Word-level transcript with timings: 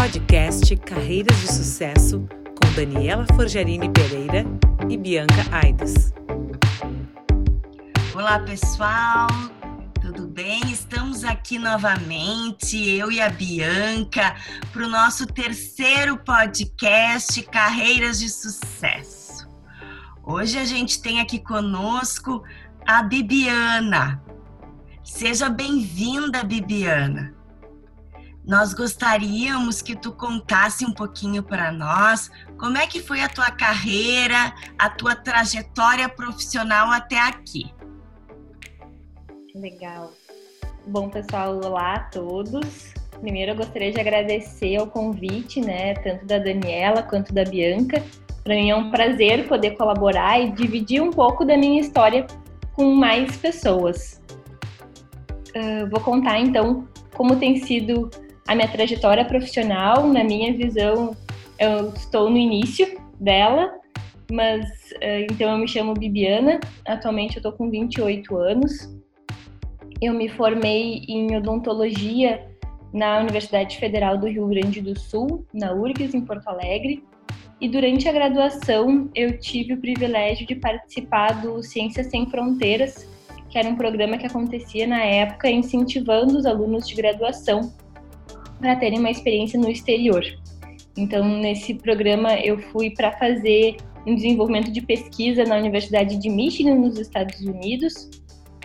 Podcast 0.00 0.74
Carreiras 0.76 1.38
de 1.42 1.52
Sucesso 1.52 2.26
com 2.58 2.72
Daniela 2.74 3.26
Forjarini 3.36 3.90
Pereira 3.90 4.46
e 4.88 4.96
Bianca 4.96 5.44
Aides. 5.52 6.14
Olá, 8.14 8.38
pessoal. 8.38 9.28
Tudo 10.00 10.26
bem? 10.26 10.62
Estamos 10.72 11.22
aqui 11.22 11.58
novamente, 11.58 12.82
eu 12.88 13.12
e 13.12 13.20
a 13.20 13.28
Bianca, 13.28 14.36
para 14.72 14.86
o 14.86 14.88
nosso 14.88 15.26
terceiro 15.26 16.16
podcast 16.16 17.42
Carreiras 17.42 18.18
de 18.18 18.30
Sucesso. 18.30 19.46
Hoje 20.24 20.56
a 20.56 20.64
gente 20.64 21.02
tem 21.02 21.20
aqui 21.20 21.38
conosco 21.38 22.42
a 22.86 23.02
Bibiana. 23.02 24.24
Seja 25.04 25.50
bem-vinda, 25.50 26.42
Bibiana. 26.42 27.38
Nós 28.44 28.72
gostaríamos 28.72 29.82
que 29.82 29.94
tu 29.94 30.12
contasse 30.12 30.84
um 30.84 30.92
pouquinho 30.92 31.42
para 31.42 31.70
nós 31.70 32.30
como 32.58 32.78
é 32.78 32.86
que 32.86 33.00
foi 33.00 33.20
a 33.20 33.28
tua 33.28 33.50
carreira, 33.50 34.54
a 34.78 34.88
tua 34.88 35.14
trajetória 35.14 36.08
profissional 36.08 36.90
até 36.90 37.18
aqui. 37.18 37.72
Legal. 39.54 40.12
Bom, 40.86 41.10
pessoal, 41.10 41.60
olá 41.62 41.94
a 41.94 42.00
todos. 42.00 42.94
Primeiro, 43.20 43.52
eu 43.52 43.56
gostaria 43.56 43.92
de 43.92 44.00
agradecer 44.00 44.80
o 44.80 44.86
convite, 44.86 45.60
né, 45.60 45.94
tanto 45.94 46.24
da 46.24 46.38
Daniela 46.38 47.02
quanto 47.02 47.34
da 47.34 47.44
Bianca. 47.44 48.02
Para 48.42 48.54
mim 48.54 48.70
é 48.70 48.76
um 48.76 48.90
prazer 48.90 49.46
poder 49.46 49.72
colaborar 49.72 50.40
e 50.40 50.50
dividir 50.52 51.02
um 51.02 51.10
pouco 51.10 51.44
da 51.44 51.56
minha 51.56 51.80
história 51.80 52.26
com 52.72 52.94
mais 52.94 53.36
pessoas. 53.36 54.22
Uh, 55.54 55.88
vou 55.90 56.00
contar 56.00 56.38
então 56.40 56.88
como 57.14 57.36
tem 57.36 57.58
sido 57.58 58.08
a 58.50 58.54
minha 58.56 58.66
trajetória 58.66 59.24
profissional. 59.24 60.08
Na 60.08 60.24
minha 60.24 60.52
visão, 60.52 61.16
eu 61.56 61.90
estou 61.90 62.28
no 62.28 62.36
início 62.36 63.00
dela, 63.20 63.72
mas 64.28 64.66
uh, 64.96 65.24
então 65.30 65.52
eu 65.52 65.58
me 65.58 65.68
chamo 65.68 65.94
Bibiana. 65.94 66.58
Atualmente 66.84 67.36
eu 67.36 67.38
estou 67.38 67.52
com 67.52 67.70
28 67.70 68.36
anos. 68.36 68.92
Eu 70.02 70.14
me 70.14 70.28
formei 70.28 71.04
em 71.08 71.36
odontologia 71.36 72.44
na 72.92 73.20
Universidade 73.20 73.76
Federal 73.76 74.18
do 74.18 74.26
Rio 74.26 74.48
Grande 74.48 74.80
do 74.80 74.98
Sul, 74.98 75.46
na 75.54 75.72
URGS, 75.72 76.12
em 76.16 76.22
Porto 76.22 76.48
Alegre. 76.48 77.04
E 77.60 77.68
durante 77.68 78.08
a 78.08 78.12
graduação, 78.12 79.08
eu 79.14 79.38
tive 79.38 79.74
o 79.74 79.80
privilégio 79.80 80.44
de 80.44 80.56
participar 80.56 81.40
do 81.40 81.62
Ciências 81.62 82.08
Sem 82.08 82.28
Fronteiras, 82.28 83.06
que 83.48 83.56
era 83.56 83.68
um 83.68 83.76
programa 83.76 84.18
que 84.18 84.26
acontecia 84.26 84.88
na 84.88 85.04
época 85.04 85.48
incentivando 85.48 86.36
os 86.36 86.46
alunos 86.46 86.88
de 86.88 86.96
graduação 86.96 87.72
para 88.60 88.76
terem 88.76 88.98
uma 88.98 89.10
experiência 89.10 89.58
no 89.58 89.70
exterior. 89.70 90.22
Então, 90.96 91.24
nesse 91.40 91.74
programa, 91.74 92.34
eu 92.34 92.58
fui 92.58 92.90
para 92.90 93.12
fazer 93.12 93.76
um 94.06 94.14
desenvolvimento 94.14 94.70
de 94.70 94.80
pesquisa 94.80 95.44
na 95.44 95.56
Universidade 95.56 96.16
de 96.16 96.28
Michigan, 96.28 96.74
nos 96.74 96.98
Estados 96.98 97.40
Unidos, 97.40 98.10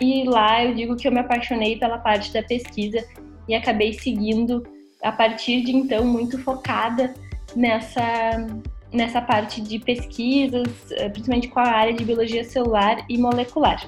e 0.00 0.24
lá 0.24 0.64
eu 0.64 0.74
digo 0.74 0.96
que 0.96 1.08
eu 1.08 1.12
me 1.12 1.20
apaixonei 1.20 1.78
pela 1.78 1.98
parte 1.98 2.32
da 2.32 2.42
pesquisa 2.42 3.04
e 3.48 3.54
acabei 3.54 3.94
seguindo 3.94 4.62
a 5.02 5.12
partir 5.12 5.62
de 5.62 5.74
então 5.74 6.04
muito 6.04 6.38
focada 6.38 7.14
nessa 7.54 8.46
nessa 8.92 9.20
parte 9.20 9.60
de 9.60 9.78
pesquisas, 9.78 10.68
eh, 10.92 11.08
principalmente 11.08 11.48
com 11.48 11.58
a 11.58 11.68
área 11.68 11.92
de 11.92 12.04
biologia 12.04 12.44
celular 12.44 13.04
e 13.08 13.18
molecular. 13.18 13.84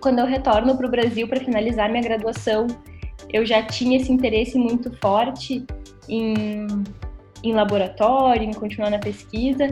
Quando 0.00 0.20
eu 0.20 0.26
retorno 0.26 0.76
para 0.76 0.86
o 0.86 0.90
Brasil 0.90 1.28
para 1.28 1.40
finalizar 1.40 1.90
minha 1.90 2.02
graduação, 2.02 2.66
eu 3.32 3.44
já 3.44 3.62
tinha 3.62 3.96
esse 3.96 4.12
interesse 4.12 4.58
muito 4.58 4.90
forte 4.98 5.64
em, 6.08 6.66
em 7.42 7.52
laboratório, 7.52 8.42
em 8.42 8.52
continuar 8.52 8.90
na 8.90 8.98
pesquisa, 8.98 9.68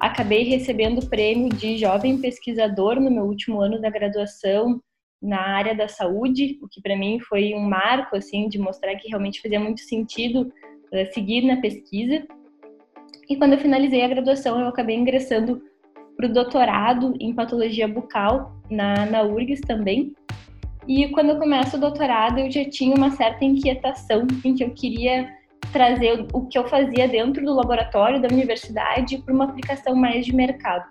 acabei 0.00 0.44
recebendo 0.44 0.98
o 0.98 1.08
prêmio 1.08 1.48
de 1.48 1.78
jovem 1.78 2.18
pesquisador 2.18 3.00
no 3.00 3.10
meu 3.10 3.24
último 3.24 3.60
ano 3.60 3.80
da 3.80 3.90
graduação 3.90 4.80
na 5.22 5.40
área 5.40 5.74
da 5.74 5.86
saúde, 5.86 6.58
o 6.60 6.68
que 6.68 6.82
para 6.82 6.96
mim 6.96 7.20
foi 7.20 7.54
um 7.54 7.60
marco 7.60 8.16
assim 8.16 8.48
de 8.48 8.58
mostrar 8.58 8.96
que 8.96 9.08
realmente 9.08 9.40
fazia 9.40 9.60
muito 9.60 9.80
sentido 9.80 10.52
uh, 10.92 11.12
seguir 11.14 11.42
na 11.42 11.60
pesquisa. 11.60 12.26
E 13.30 13.36
quando 13.36 13.52
eu 13.52 13.58
finalizei 13.58 14.02
a 14.02 14.08
graduação, 14.08 14.60
eu 14.60 14.66
acabei 14.66 14.96
ingressando 14.96 15.62
para 16.16 16.26
o 16.26 16.32
doutorado 16.32 17.14
em 17.20 17.32
patologia 17.32 17.86
bucal 17.86 18.60
na, 18.68 19.06
na 19.06 19.22
URGS 19.22 19.60
também. 19.60 20.12
E 20.86 21.08
quando 21.08 21.30
eu 21.30 21.38
começo 21.38 21.76
o 21.76 21.80
doutorado, 21.80 22.38
eu 22.38 22.50
já 22.50 22.64
tinha 22.64 22.94
uma 22.94 23.10
certa 23.12 23.44
inquietação 23.44 24.26
em 24.44 24.54
que 24.54 24.64
eu 24.64 24.70
queria 24.70 25.32
trazer 25.72 26.26
o 26.32 26.46
que 26.46 26.58
eu 26.58 26.66
fazia 26.66 27.06
dentro 27.06 27.44
do 27.44 27.54
laboratório 27.54 28.20
da 28.20 28.28
universidade 28.28 29.18
para 29.18 29.32
uma 29.32 29.44
aplicação 29.44 29.94
mais 29.94 30.26
de 30.26 30.34
mercado. 30.34 30.88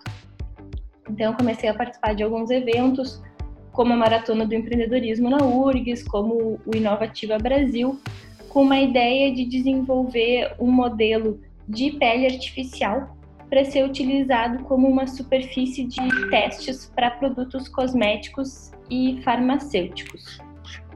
Então, 1.08 1.32
eu 1.32 1.36
comecei 1.36 1.68
a 1.68 1.74
participar 1.74 2.14
de 2.14 2.22
alguns 2.22 2.50
eventos, 2.50 3.22
como 3.70 3.92
a 3.92 3.96
Maratona 3.96 4.46
do 4.46 4.54
Empreendedorismo 4.54 5.28
na 5.28 5.44
URGS, 5.44 6.02
como 6.04 6.58
o 6.64 6.74
Inovativa 6.74 7.36
Brasil, 7.38 8.00
com 8.48 8.62
uma 8.62 8.80
ideia 8.80 9.32
de 9.32 9.44
desenvolver 9.44 10.54
um 10.58 10.70
modelo 10.70 11.40
de 11.68 11.92
pele 11.92 12.26
artificial 12.26 13.16
para 13.52 13.66
ser 13.66 13.84
utilizado 13.84 14.64
como 14.64 14.88
uma 14.88 15.06
superfície 15.06 15.84
de 15.84 16.00
testes 16.30 16.90
para 16.96 17.10
produtos 17.10 17.68
cosméticos 17.68 18.70
e 18.88 19.20
farmacêuticos 19.22 20.40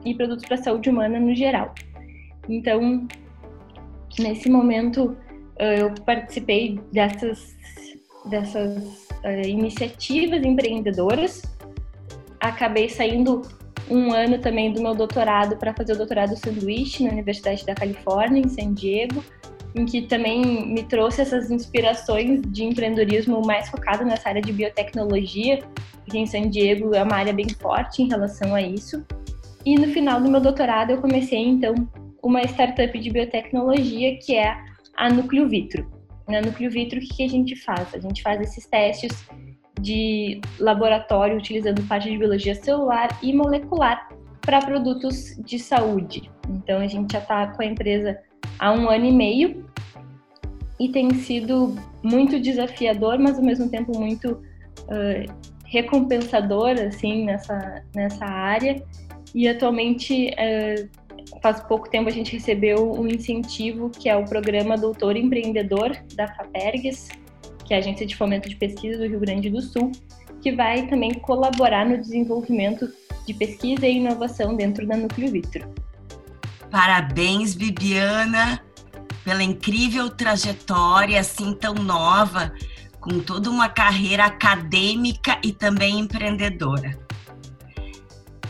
e 0.07 0.15
produtos 0.15 0.47
para 0.47 0.55
a 0.55 0.63
saúde 0.63 0.89
humana 0.89 1.21
no 1.21 1.35
geral. 1.35 1.75
Então, 2.49 3.07
nesse 4.19 4.49
momento 4.49 5.15
eu 5.59 5.93
participei 6.07 6.81
dessas, 6.91 7.55
dessas 8.25 9.07
uh, 9.23 9.47
iniciativas 9.47 10.43
empreendedoras. 10.43 11.43
Acabei 12.41 12.89
saindo 12.89 13.43
um 13.91 14.15
ano 14.15 14.39
também 14.39 14.73
do 14.73 14.81
meu 14.81 14.95
doutorado 14.95 15.59
para 15.59 15.75
fazer 15.75 15.93
o 15.93 15.97
doutorado 15.99 16.35
sanduíche 16.35 17.05
na 17.05 17.11
Universidade 17.11 17.67
da 17.67 17.75
Califórnia, 17.75 18.41
em 18.41 18.49
San 18.49 18.73
Diego, 18.73 19.23
em 19.77 19.85
que 19.85 20.03
também 20.03 20.67
me 20.67 20.83
trouxe 20.83 21.21
essas 21.21 21.51
inspirações 21.51 22.41
de 22.49 22.65
empreendedorismo 22.65 23.43
mais 23.45 23.69
focado 23.69 24.05
nessa 24.05 24.31
área 24.31 24.41
de 24.41 24.53
biotecnologia, 24.53 25.59
porque 26.03 26.17
em 26.17 26.27
San 26.27 26.49
Diego 26.49 26.95
é 26.95 27.03
uma 27.03 27.17
área 27.17 27.33
bem 27.33 27.49
forte 27.51 28.03
em 28.03 28.09
relação 28.09 28.55
a 28.55 28.63
isso. 28.63 29.05
E 29.65 29.77
no 29.77 29.89
final 29.89 30.21
do 30.21 30.31
meu 30.31 30.41
doutorado 30.41 30.91
eu 30.91 31.01
comecei 31.01 31.41
então 31.41 31.75
uma 32.23 32.43
startup 32.45 32.99
de 32.99 33.11
biotecnologia 33.11 34.19
que 34.19 34.35
é 34.35 34.57
a 34.97 35.11
Núcleo 35.11 35.47
Vitro. 35.47 35.87
Na 36.27 36.41
Núcleo 36.41 36.71
Vitro, 36.71 36.99
o 36.99 37.03
que 37.03 37.23
a 37.23 37.29
gente 37.29 37.55
faz? 37.55 37.95
A 37.95 37.99
gente 37.99 38.23
faz 38.23 38.41
esses 38.41 38.67
testes 38.67 39.29
de 39.81 40.41
laboratório 40.59 41.37
utilizando 41.37 41.87
parte 41.87 42.11
de 42.11 42.17
biologia 42.17 42.55
celular 42.55 43.09
e 43.23 43.33
molecular 43.33 44.09
para 44.47 44.63
produtos 44.63 45.35
de 45.45 45.59
saúde. 45.59 46.31
Então, 46.49 46.79
a 46.79 46.87
gente 46.87 47.13
já 47.13 47.19
está 47.19 47.49
com 47.49 47.63
a 47.63 47.67
empresa 47.67 48.17
há 48.59 48.73
um 48.73 48.89
ano 48.89 49.05
e 49.05 49.13
meio 49.13 49.67
e 50.79 50.89
tem 50.89 51.13
sido 51.15 51.75
muito 52.03 52.39
desafiador, 52.39 53.19
mas 53.19 53.39
ao 53.39 53.45
mesmo 53.45 53.69
tempo 53.69 53.99
muito 53.99 54.33
uh, 54.33 55.35
recompensador 55.65 56.77
assim 56.81 57.25
nessa 57.25 57.83
nessa 57.95 58.25
área. 58.25 58.83
E 59.35 59.49
atualmente 59.49 60.31
uh, 60.31 60.89
faz 61.43 61.61
pouco 61.63 61.91
tempo 61.91 62.09
a 62.09 62.13
gente 62.13 62.33
recebeu 62.33 62.93
um 62.93 63.09
incentivo 63.09 63.91
que 63.91 64.09
é 64.09 64.17
o 64.17 64.25
programa 64.25 64.77
Doutor 64.77 65.17
Empreendedor 65.17 65.97
da 66.15 66.29
FAPERGS, 66.29 67.09
que 67.65 67.75
é 67.75 67.79
a 67.79 67.81
Agência 67.81 68.07
de 68.07 68.15
Fomento 68.15 68.49
de 68.49 68.55
Pesquisa 68.55 68.99
do 68.99 69.09
Rio 69.09 69.19
Grande 69.19 69.51
do 69.51 69.61
Sul, 69.61 69.91
que 70.41 70.53
vai 70.53 70.87
também 70.87 71.15
colaborar 71.15 71.85
no 71.85 71.99
desenvolvimento 71.99 72.89
de 73.27 73.35
pesquisa 73.35 73.87
e 73.87 73.97
inovação 73.97 74.57
dentro 74.57 74.87
da 74.87 74.97
Núcleo 74.97 75.31
Vitro. 75.31 75.69
Parabéns, 76.71 77.55
Bibiana, 77.55 78.63
pela 79.25 79.43
incrível 79.43 80.09
trajetória 80.09 81.21
assim 81.21 81.53
tão 81.55 81.75
nova, 81.75 82.53
com 83.01 83.21
toda 83.21 83.51
uma 83.51 83.69
carreira 83.69 84.25
acadêmica 84.25 85.39
e 85.43 85.53
também 85.53 85.99
empreendedora. 85.99 86.99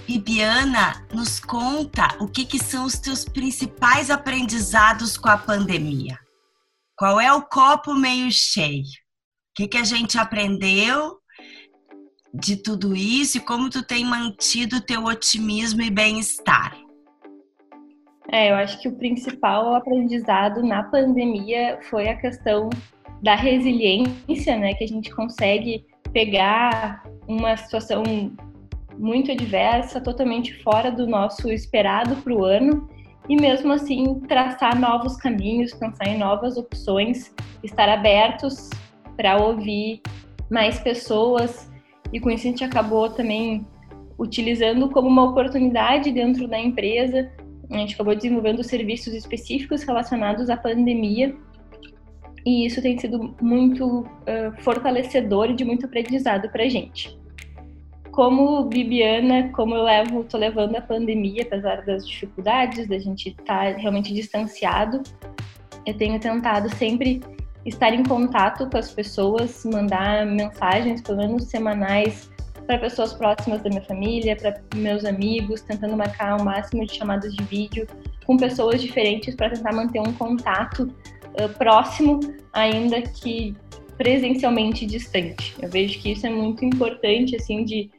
Bibiana, 0.07 1.05
nos 1.13 1.41
conta 1.41 2.17
o 2.21 2.29
que, 2.29 2.45
que 2.45 2.59
são 2.63 2.85
os 2.85 2.99
teus 2.99 3.25
principais 3.25 4.09
aprendizados 4.11 5.17
com 5.17 5.29
a 5.29 5.37
pandemia. 5.37 6.19
Qual 6.97 7.21
é 7.21 7.33
o 7.33 7.43
copo 7.43 7.93
meio 7.95 8.31
cheio? 8.31 8.85
O 8.85 9.55
que, 9.57 9.69
que 9.69 9.77
a 9.77 9.85
gente 9.85 10.17
aprendeu 10.17 11.19
de 12.33 12.57
tudo 12.57 12.95
isso 12.95 13.39
e 13.39 13.41
como 13.41 13.71
tu 13.71 13.83
tem 13.83 14.05
mantido 14.05 14.81
teu 14.81 15.05
otimismo 15.05 15.83
e 15.83 15.91
bem-estar? 15.91 16.77
É, 18.31 18.51
eu 18.51 18.57
acho 18.57 18.81
que 18.81 18.89
o 18.89 18.97
principal 18.97 19.75
aprendizado 19.75 20.63
na 20.63 20.83
pandemia 20.83 21.79
foi 21.89 22.09
a 22.09 22.17
questão 22.17 22.69
da 23.23 23.35
resiliência, 23.35 24.57
né? 24.57 24.75
Que 24.75 24.85
a 24.85 24.89
gente 24.89 25.15
consegue 25.15 25.85
pegar 26.13 27.05
uma 27.29 27.57
situação 27.57 28.03
muito 28.99 29.31
adversa, 29.31 30.01
totalmente 30.01 30.55
fora 30.63 30.91
do 30.91 31.07
nosso 31.07 31.51
esperado 31.51 32.17
para 32.17 32.33
o 32.33 32.45
ano 32.45 32.89
e 33.29 33.37
mesmo 33.37 33.73
assim 33.73 34.21
traçar 34.21 34.79
novos 34.79 35.17
caminhos, 35.17 35.75
pensar 35.75 36.09
em 36.09 36.19
novas 36.19 36.57
opções, 36.57 37.35
estar 37.63 37.89
abertos 37.89 38.71
para 39.17 39.37
ouvir 39.37 40.01
mais 40.51 40.79
pessoas 40.79 41.71
e 42.13 42.21
com 42.21 42.31
isso 42.31 42.47
a 42.47 42.51
gente 42.51 42.65
acabou 42.65 43.11
também 43.11 43.67
utilizando 44.19 44.89
como 44.91 45.09
uma 45.09 45.25
oportunidade 45.31 46.11
dentro 46.11 46.49
da 46.49 46.59
empresa. 46.59 47.31
A 47.71 47.79
gente 47.79 47.95
acabou 47.95 48.15
desenvolvendo 48.15 48.63
serviços 48.63 49.13
específicos 49.13 49.83
relacionados 49.83 50.49
à 50.49 50.57
pandemia 50.57 51.35
e 52.47 52.65
isso 52.65 52.81
tem 52.81 52.97
sido 52.97 53.35
muito 53.43 54.03
uh, 54.03 54.07
fortalecedor 54.59 55.51
e 55.51 55.55
de 55.55 55.65
muito 55.65 55.85
aprendizado 55.85 56.49
para 56.49 56.63
a 56.63 56.69
gente. 56.69 57.19
Como 58.13 58.65
Bibiana, 58.65 59.51
como 59.53 59.75
eu 59.75 59.83
levo, 59.83 60.23
tô 60.23 60.39
levando 60.39 60.77
a 60.77 60.81
pandemia, 60.81 61.43
apesar 61.43 61.85
das 61.85 62.07
dificuldades 62.07 62.87
da 62.87 62.99
gente 62.99 63.31
estar 63.31 63.75
tá 63.75 63.79
realmente 63.79 64.15
distanciado, 64.15 65.03
eu 65.85 65.95
tenho 65.97 66.19
tentado 66.21 66.71
sempre 66.77 67.21
estar 67.67 67.93
em 67.93 68.05
contato 68.05 68.69
com 68.71 68.79
as 68.79 68.91
pessoas, 68.91 69.65
mandar 69.65 70.25
mensagens, 70.25 71.03
pelo 71.03 71.19
menos 71.19 71.45
semanais, 71.45 72.31
para 72.67 72.79
pessoas 72.79 73.13
próximas 73.13 73.63
da 73.63 73.69
minha 73.69 73.83
família, 73.83 74.37
para 74.37 74.61
meus 74.75 75.05
amigos, 75.05 75.61
tentando 75.63 75.97
marcar 75.97 76.41
o 76.41 76.45
máximo 76.45 76.87
de 76.87 76.95
chamadas 76.95 77.35
de 77.35 77.43
vídeo 77.45 77.87
com 78.25 78.37
pessoas 78.37 78.81
diferentes 78.81 79.35
para 79.35 79.51
tentar 79.51 79.73
manter 79.73 80.01
um 80.01 80.13
contato 80.13 80.83
uh, 81.41 81.49
próximo, 81.57 82.21
ainda 82.53 83.01
que 83.03 83.55
presencialmente 83.97 84.85
distante. 84.85 85.55
Eu 85.61 85.69
vejo 85.69 86.01
que 86.01 86.13
isso 86.13 86.27
é 86.27 86.31
muito 86.31 86.65
importante, 86.65 87.37
assim, 87.37 87.65
de 87.65 87.91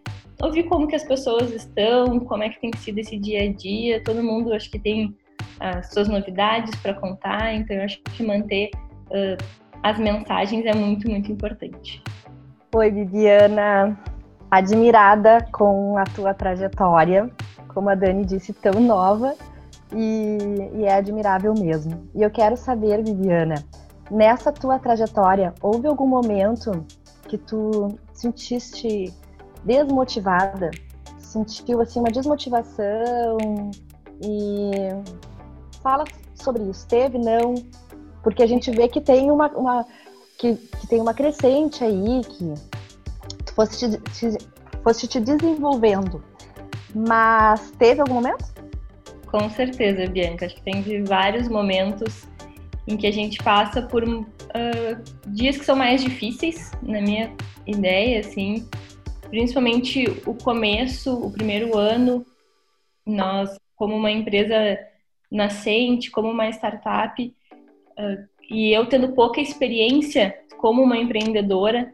ouvir 0.42 0.64
como 0.64 0.88
que 0.88 0.96
as 0.96 1.04
pessoas 1.04 1.52
estão, 1.52 2.20
como 2.20 2.44
é 2.44 2.50
que 2.50 2.60
tem 2.60 2.72
sido 2.78 3.00
esse 3.00 3.18
dia 3.18 3.44
a 3.44 3.52
dia. 3.52 4.04
Todo 4.04 4.22
mundo 4.22 4.54
acho 4.54 4.70
que 4.70 4.80
tem 4.80 5.16
as 5.60 5.92
suas 5.92 6.08
novidades 6.08 6.76
para 6.82 6.94
contar, 6.94 7.54
então 7.56 7.78
eu 7.78 7.84
acho 7.84 8.00
que 8.02 8.22
manter 8.22 8.70
uh, 9.12 9.38
as 9.84 9.98
mensagens 9.98 10.66
é 10.66 10.74
muito, 10.74 11.10
muito 11.10 11.32
importante. 11.32 12.04
Oi, 12.76 12.92
Viviana. 12.92 13.98
Admirada 14.50 15.46
com 15.52 15.98
a 15.98 16.06
tua 16.06 16.34
trajetória, 16.34 17.30
como 17.68 17.90
a 17.90 17.96
Dani 17.96 18.26
disse, 18.26 18.54
tão 18.54 18.80
nova 18.80 19.36
e, 19.94 20.38
e 20.74 20.86
é 20.86 20.94
admirável 20.94 21.54
mesmo. 21.54 22.08
E 22.16 22.22
eu 22.22 22.30
quero 22.30 22.56
saber, 22.56 23.04
Viviana, 23.04 23.56
nessa 24.10 24.52
tua 24.52 24.80
trajetória, 24.80 25.54
houve 25.62 25.88
algum 25.88 26.08
momento 26.08 26.86
que 27.28 27.38
tu 27.38 27.98
sentiste 28.14 29.14
desmotivada? 29.64 30.72
Sentiu 31.18 31.82
assim 31.82 32.00
uma 32.00 32.10
desmotivação 32.10 33.38
e 34.24 34.72
fala 35.84 36.06
sobre 36.36 36.64
isso. 36.64 36.88
Teve 36.88 37.18
não? 37.18 37.54
Porque 38.28 38.44
a 38.44 38.48
gente 38.48 38.70
vê 38.72 38.90
que 38.90 39.00
tem 39.00 39.32
uma, 39.32 39.48
uma 39.52 39.86
que, 40.38 40.56
que, 40.56 40.88
tem 40.88 41.00
uma 41.00 41.14
crescente 41.14 41.82
aí, 41.82 42.20
que 42.26 42.54
tu 43.46 43.54
fosse 43.54 43.90
te, 43.90 44.02
te, 44.12 45.08
te 45.08 45.20
desenvolvendo. 45.22 46.22
Mas 46.94 47.72
teve 47.80 48.02
algum 48.02 48.16
momento? 48.16 48.44
Com 49.28 49.50
certeza, 49.50 50.08
Bianca. 50.08 50.46
Acho 50.46 50.56
que 50.56 50.62
tem 50.62 51.06
vários 51.06 51.48
momentos 51.48 52.28
em 52.86 52.98
que 52.98 53.08
a 53.08 53.14
gente 53.14 53.42
passa 53.42 53.82
por 53.82 54.04
uh, 54.04 54.24
dias 55.28 55.58
que 55.58 55.64
são 55.64 55.78
mais 55.78 56.04
difíceis, 56.04 56.74
na 56.82 57.00
minha 57.00 57.34
ideia, 57.66 58.20
assim. 58.20 58.68
Principalmente 59.30 60.04
o 60.26 60.34
começo, 60.34 61.14
o 61.14 61.32
primeiro 61.32 61.78
ano, 61.78 62.26
nós, 63.06 63.58
como 63.78 63.96
uma 63.96 64.12
empresa 64.12 64.78
nascente, 65.32 66.12
como 66.12 66.30
uma 66.30 66.50
startup, 66.50 67.34
e 68.50 68.72
eu 68.72 68.86
tendo 68.86 69.10
pouca 69.10 69.42
experiência 69.42 70.38
como 70.58 70.82
uma 70.82 70.98
empreendedora, 70.98 71.94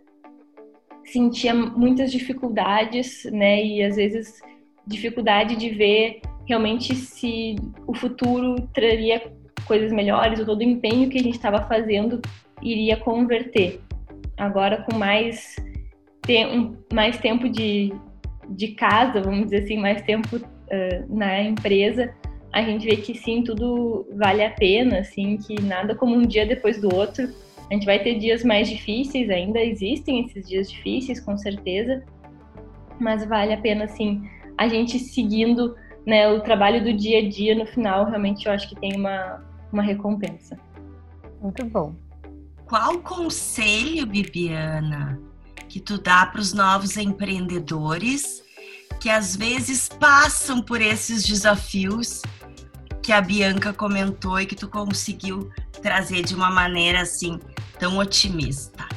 sentia 1.05 1.53
muitas 1.53 2.11
dificuldades, 2.11 3.25
né? 3.25 3.63
E 3.63 3.83
às 3.83 3.95
vezes 3.95 4.41
dificuldade 4.85 5.55
de 5.55 5.69
ver 5.69 6.21
realmente 6.45 6.93
se 6.95 7.55
o 7.87 7.93
futuro 7.93 8.67
traria 8.73 9.31
coisas 9.65 9.91
melhores, 9.91 10.39
ou 10.39 10.45
todo 10.45 10.59
o 10.59 10.63
empenho 10.63 11.09
que 11.09 11.17
a 11.17 11.23
gente 11.23 11.35
estava 11.35 11.65
fazendo 11.67 12.21
iria 12.61 12.97
converter. 12.97 13.79
Agora 14.37 14.83
com 14.83 14.97
mais, 14.97 15.55
te 16.25 16.45
mais 16.93 17.17
tempo 17.17 17.47
de, 17.49 17.93
de 18.49 18.69
casa, 18.69 19.21
vamos 19.21 19.45
dizer 19.45 19.63
assim, 19.63 19.77
mais 19.77 20.01
tempo 20.01 20.35
uh, 20.35 21.15
na 21.15 21.41
empresa, 21.41 22.13
a 22.53 22.61
gente 22.61 22.85
vê 22.85 22.95
que 22.95 23.17
sim, 23.17 23.43
tudo 23.43 24.07
vale 24.15 24.45
a 24.45 24.51
pena, 24.51 24.99
assim, 24.99 25.37
que 25.37 25.59
nada 25.59 25.95
como 25.95 26.15
um 26.15 26.21
dia 26.21 26.45
depois 26.45 26.79
do 26.79 26.93
outro. 26.93 27.27
A 27.69 27.73
gente 27.73 27.85
vai 27.85 27.97
ter 27.97 28.19
dias 28.19 28.43
mais 28.43 28.69
difíceis, 28.69 29.27
ainda 29.31 29.59
existem 29.59 30.21
esses 30.21 30.47
dias 30.47 30.69
difíceis, 30.69 31.19
com 31.19 31.35
certeza, 31.35 32.03
mas 32.99 33.25
vale 33.25 33.53
a 33.53 33.57
pena, 33.57 33.85
assim, 33.85 34.29
a 34.55 34.67
gente 34.67 34.99
seguindo 34.99 35.75
né, 36.05 36.29
o 36.29 36.41
trabalho 36.41 36.83
do 36.83 36.93
dia 36.93 37.19
a 37.19 37.27
dia, 37.27 37.55
no 37.55 37.65
final, 37.65 38.05
realmente 38.05 38.45
eu 38.45 38.51
acho 38.51 38.69
que 38.69 38.75
tem 38.75 38.95
uma, 38.95 39.43
uma 39.71 39.81
recompensa. 39.81 40.59
Muito 41.41 41.65
bom. 41.65 41.95
Qual 42.67 42.99
conselho, 42.99 44.05
Bibiana, 44.05 45.19
que 45.67 45.79
tu 45.79 45.97
dá 45.97 46.27
para 46.27 46.39
os 46.39 46.53
novos 46.53 46.97
empreendedores 46.97 48.43
que 48.99 49.09
às 49.09 49.35
vezes 49.35 49.89
passam 49.89 50.61
por 50.61 50.81
esses 50.81 51.23
desafios 51.23 52.21
que 53.03 53.11
a 53.11 53.19
Bianca 53.19 53.73
comentou 53.73 54.39
e 54.39 54.45
que 54.45 54.55
tu 54.55 54.69
conseguiu 54.69 55.51
trazer 55.81 56.23
de 56.23 56.33
uma 56.33 56.49
maneira 56.49 57.01
assim 57.01 57.37
tão 57.77 57.97
otimista? 57.97 58.87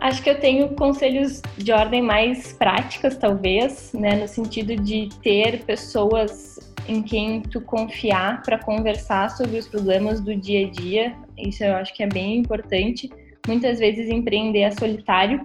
Acho 0.00 0.22
que 0.22 0.30
eu 0.30 0.40
tenho 0.40 0.70
conselhos 0.70 1.40
de 1.56 1.72
ordem 1.72 2.02
mais 2.02 2.52
práticas, 2.52 3.16
talvez, 3.16 3.92
né, 3.92 4.16
no 4.16 4.26
sentido 4.26 4.74
de 4.74 5.08
ter 5.22 5.62
pessoas 5.64 6.58
em 6.88 7.02
quem 7.02 7.42
tu 7.42 7.60
confiar 7.60 8.42
para 8.42 8.58
conversar 8.58 9.30
sobre 9.30 9.58
os 9.58 9.68
problemas 9.68 10.20
do 10.20 10.34
dia 10.34 10.66
a 10.66 10.70
dia. 10.70 11.14
Isso 11.38 11.62
eu 11.62 11.76
acho 11.76 11.94
que 11.94 12.02
é 12.02 12.08
bem 12.08 12.38
importante. 12.38 13.08
Muitas 13.46 13.78
vezes 13.78 14.08
empreender 14.08 14.60
é 14.60 14.70
solitário, 14.70 15.40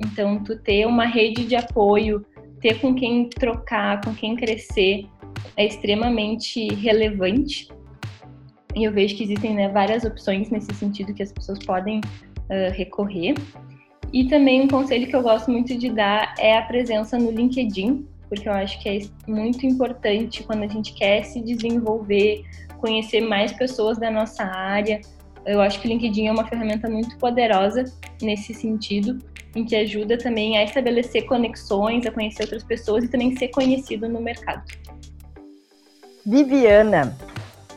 então 0.00 0.42
tu 0.42 0.58
ter 0.58 0.86
uma 0.86 1.04
rede 1.04 1.44
de 1.44 1.54
apoio, 1.54 2.24
ter 2.60 2.80
com 2.80 2.94
quem 2.94 3.28
trocar, 3.28 4.00
com 4.00 4.14
quem 4.14 4.34
crescer, 4.34 5.06
é 5.56 5.66
extremamente 5.66 6.74
relevante. 6.74 7.68
E 8.74 8.84
eu 8.84 8.92
vejo 8.92 9.16
que 9.16 9.24
existem 9.24 9.54
né, 9.54 9.68
várias 9.68 10.04
opções 10.04 10.50
nesse 10.50 10.74
sentido 10.74 11.12
que 11.12 11.22
as 11.22 11.32
pessoas 11.32 11.58
podem 11.58 12.00
uh, 12.00 12.72
recorrer. 12.72 13.34
E 14.12 14.24
também 14.24 14.62
um 14.62 14.68
conselho 14.68 15.06
que 15.06 15.16
eu 15.16 15.22
gosto 15.22 15.50
muito 15.50 15.76
de 15.76 15.90
dar 15.90 16.34
é 16.38 16.56
a 16.56 16.62
presença 16.62 17.18
no 17.18 17.30
LinkedIn, 17.30 18.06
porque 18.28 18.48
eu 18.48 18.52
acho 18.52 18.80
que 18.80 18.88
é 18.88 19.00
muito 19.26 19.66
importante 19.66 20.42
quando 20.42 20.62
a 20.62 20.66
gente 20.66 20.94
quer 20.94 21.24
se 21.24 21.40
desenvolver, 21.40 22.44
conhecer 22.78 23.20
mais 23.20 23.52
pessoas 23.52 23.98
da 23.98 24.10
nossa 24.10 24.44
área. 24.44 25.00
Eu 25.46 25.60
acho 25.60 25.80
que 25.80 25.86
o 25.86 25.90
LinkedIn 25.90 26.26
é 26.26 26.32
uma 26.32 26.46
ferramenta 26.46 26.88
muito 26.88 27.16
poderosa 27.18 27.84
nesse 28.20 28.54
sentido, 28.54 29.18
em 29.56 29.64
que 29.64 29.74
ajuda 29.74 30.16
também 30.16 30.56
a 30.56 30.64
estabelecer 30.64 31.26
conexões, 31.26 32.06
a 32.06 32.10
conhecer 32.10 32.42
outras 32.44 32.64
pessoas 32.64 33.04
e 33.04 33.08
também 33.08 33.36
ser 33.36 33.48
conhecido 33.48 34.08
no 34.08 34.20
mercado. 34.20 34.62
Viviana, 36.24 37.16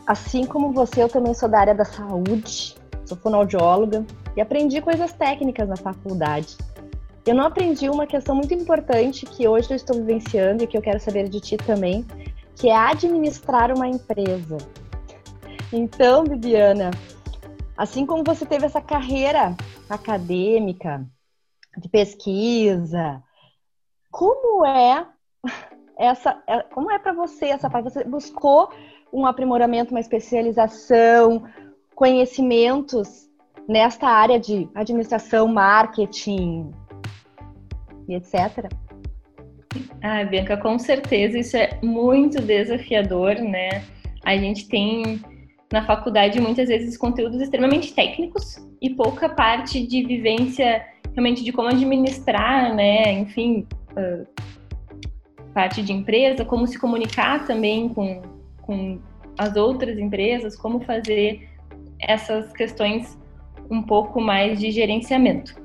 assim 0.06 0.46
como 0.46 0.72
você, 0.72 1.02
eu 1.02 1.10
também 1.10 1.34
sou 1.34 1.50
da 1.50 1.60
área 1.60 1.74
da 1.74 1.86
saúde, 1.86 2.76
sou 3.06 3.18
fonoaudióloga 3.18 4.06
e 4.36 4.42
aprendi 4.42 4.82
coisas 4.82 5.12
técnicas 5.14 5.68
na 5.68 5.76
faculdade. 5.76 6.56
Eu 7.26 7.34
não 7.34 7.46
aprendi 7.46 7.90
uma 7.90 8.06
questão 8.06 8.36
muito 8.36 8.54
importante 8.54 9.26
que 9.26 9.48
hoje 9.48 9.72
eu 9.72 9.76
estou 9.76 9.96
vivenciando 9.96 10.64
e 10.64 10.68
que 10.68 10.78
eu 10.78 10.82
quero 10.82 11.00
saber 11.00 11.28
de 11.28 11.40
ti 11.40 11.58
também, 11.58 12.06
que 12.56 12.70
é 12.70 12.76
administrar 12.76 13.76
uma 13.76 13.88
empresa. 13.88 14.58
Então, 15.74 16.24
Viviana, 16.24 16.92
assim 17.76 18.06
como 18.06 18.24
você 18.24 18.46
teve 18.46 18.68
essa 18.68 18.80
carreira 18.80 19.56
acadêmica, 19.90 21.04
de 21.78 21.90
pesquisa, 21.90 23.22
como 24.12 24.66
é 24.66 25.06
essa, 25.98 26.42
é, 26.48 26.60
como 26.74 26.92
é 26.92 27.00
para 27.00 27.14
você 27.14 27.46
essa 27.46 27.70
parte? 27.70 27.86
Você 27.86 28.04
buscou 28.04 28.70
um 29.12 29.26
aprimoramento, 29.26 29.92
uma 29.92 30.00
especialização, 30.00 31.44
conhecimentos 31.96 33.30
nesta 33.68 34.08
área 34.08 34.40
de 34.40 34.70
administração, 34.76 35.48
marketing 35.48 36.72
e 38.08 38.16
etc? 38.16 38.70
Ah, 40.02 40.24
Bianca, 40.24 40.58
com 40.58 40.78
certeza 40.78 41.38
isso 41.38 41.58
é 41.58 41.80
muito 41.82 42.42
desafiador, 42.42 43.36
né? 43.36 43.84
A 44.24 44.38
gente 44.38 44.68
tem 44.68 45.20
na 45.72 45.86
faculdade 45.86 46.40
muitas 46.40 46.70
vezes 46.70 46.98
conteúdos 46.98 47.42
extremamente 47.42 47.94
técnicos 47.94 48.58
e 48.82 48.90
pouca 48.90 49.28
parte 49.28 49.86
de 49.86 50.04
vivência 50.04 50.86
realmente 51.14 51.44
de 51.44 51.52
como 51.52 51.70
administrar, 51.70 52.74
né? 52.76 53.12
Enfim, 53.14 53.68
uh, 53.92 54.28
parte 55.56 55.82
de 55.82 55.94
empresa, 55.94 56.44
como 56.44 56.68
se 56.68 56.78
comunicar 56.78 57.48
também 57.48 57.88
com, 57.88 58.22
com 58.62 59.00
as 59.38 59.56
outras 59.56 59.98
empresas, 59.98 60.54
como 60.54 60.82
fazer 60.82 61.48
essas 61.98 62.52
questões 62.52 63.18
um 63.72 63.82
pouco 63.82 64.20
mais 64.20 64.60
de 64.60 64.70
gerenciamento. 64.70 65.56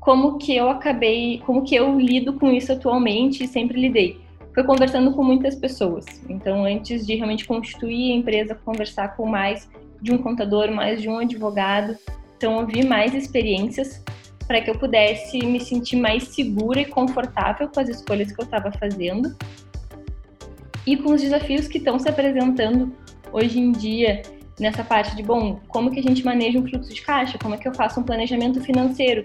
Como 0.00 0.38
que 0.38 0.56
eu 0.56 0.68
acabei, 0.68 1.40
como 1.46 1.62
que 1.62 1.76
eu 1.76 2.00
lido 2.00 2.32
com 2.32 2.50
isso 2.50 2.72
atualmente 2.72 3.44
e 3.44 3.46
sempre 3.46 3.80
lidei? 3.80 4.20
Foi 4.52 4.64
conversando 4.64 5.12
com 5.12 5.22
muitas 5.22 5.54
pessoas. 5.54 6.04
Então, 6.28 6.64
antes 6.64 7.06
de 7.06 7.14
realmente 7.14 7.46
constituir 7.46 8.12
a 8.12 8.16
empresa, 8.16 8.56
conversar 8.56 9.16
com 9.16 9.24
mais 9.24 9.70
de 10.02 10.12
um 10.12 10.18
contador, 10.18 10.68
mais 10.72 11.00
de 11.00 11.08
um 11.08 11.18
advogado, 11.18 11.96
então 12.36 12.56
ouvir 12.56 12.84
mais 12.84 13.14
experiências 13.14 14.02
para 14.48 14.62
que 14.62 14.70
eu 14.70 14.78
pudesse 14.78 15.38
me 15.44 15.60
sentir 15.60 15.96
mais 15.96 16.24
segura 16.24 16.80
e 16.80 16.86
confortável 16.86 17.68
com 17.68 17.78
as 17.78 17.88
escolhas 17.90 18.32
que 18.32 18.40
eu 18.40 18.44
estava 18.46 18.72
fazendo 18.72 19.36
e 20.86 20.96
com 20.96 21.12
os 21.12 21.20
desafios 21.20 21.68
que 21.68 21.76
estão 21.76 21.98
se 21.98 22.08
apresentando 22.08 22.90
hoje 23.30 23.60
em 23.60 23.70
dia 23.70 24.22
nessa 24.58 24.82
parte 24.82 25.14
de, 25.14 25.22
bom, 25.22 25.60
como 25.68 25.90
que 25.90 26.00
a 26.00 26.02
gente 26.02 26.24
maneja 26.24 26.58
um 26.58 26.66
fluxo 26.66 26.92
de 26.92 27.02
caixa, 27.02 27.38
como 27.38 27.54
é 27.54 27.58
que 27.58 27.68
eu 27.68 27.74
faço 27.74 28.00
um 28.00 28.02
planejamento 28.02 28.60
financeiro. 28.60 29.22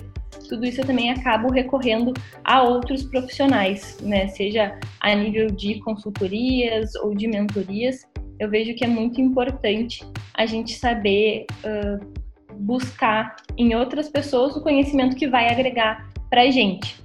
Tudo 0.50 0.66
isso 0.66 0.82
eu 0.82 0.86
também 0.86 1.10
acabo 1.10 1.52
recorrendo 1.52 2.14
a 2.44 2.62
outros 2.62 3.04
profissionais, 3.04 3.98
né? 4.02 4.28
Seja 4.28 4.78
a 5.00 5.16
nível 5.16 5.48
de 5.48 5.80
consultorias 5.80 6.94
ou 6.96 7.16
de 7.16 7.28
mentorias. 7.28 8.06
Eu 8.38 8.50
vejo 8.50 8.76
que 8.76 8.84
é 8.84 8.88
muito 8.88 9.22
importante 9.22 10.06
a 10.34 10.46
gente 10.46 10.76
saber 10.76 11.46
uh, 11.64 12.23
buscar 12.58 13.36
em 13.58 13.76
outras 13.76 14.10
pessoas 14.10 14.56
o 14.56 14.62
conhecimento 14.62 15.16
que 15.16 15.28
vai 15.28 15.50
agregar 15.50 16.08
para 16.30 16.42
a 16.42 16.52
gente. 16.52 17.04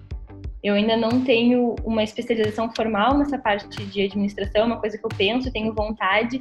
Eu 0.62 0.74
ainda 0.74 0.96
não 0.96 1.22
tenho 1.22 1.76
uma 1.84 2.02
especialização 2.02 2.72
formal 2.74 3.16
nessa 3.16 3.38
parte 3.38 3.84
de 3.86 4.02
administração, 4.02 4.62
é 4.62 4.64
uma 4.64 4.80
coisa 4.80 4.98
que 4.98 5.04
eu 5.04 5.10
penso, 5.10 5.52
tenho 5.52 5.72
vontade. 5.72 6.40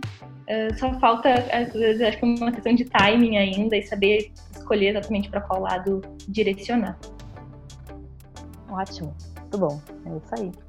Uh, 0.49 0.77
só 0.79 0.91
falta, 0.99 1.29
às 1.51 1.71
vezes, 1.71 2.01
acho 2.01 2.17
que 2.17 2.25
uma 2.25 2.51
questão 2.51 2.73
de 2.73 2.85
timing 2.85 3.37
ainda 3.37 3.77
e 3.77 3.83
saber 3.83 4.31
escolher 4.51 4.89
exatamente 4.89 5.29
para 5.29 5.41
qual 5.41 5.61
lado 5.61 6.01
direcionar. 6.27 6.97
Ótimo, 8.69 9.13
muito 9.39 9.57
bom, 9.57 9.81
é 10.05 10.17
isso 10.17 10.35
aí. 10.43 10.66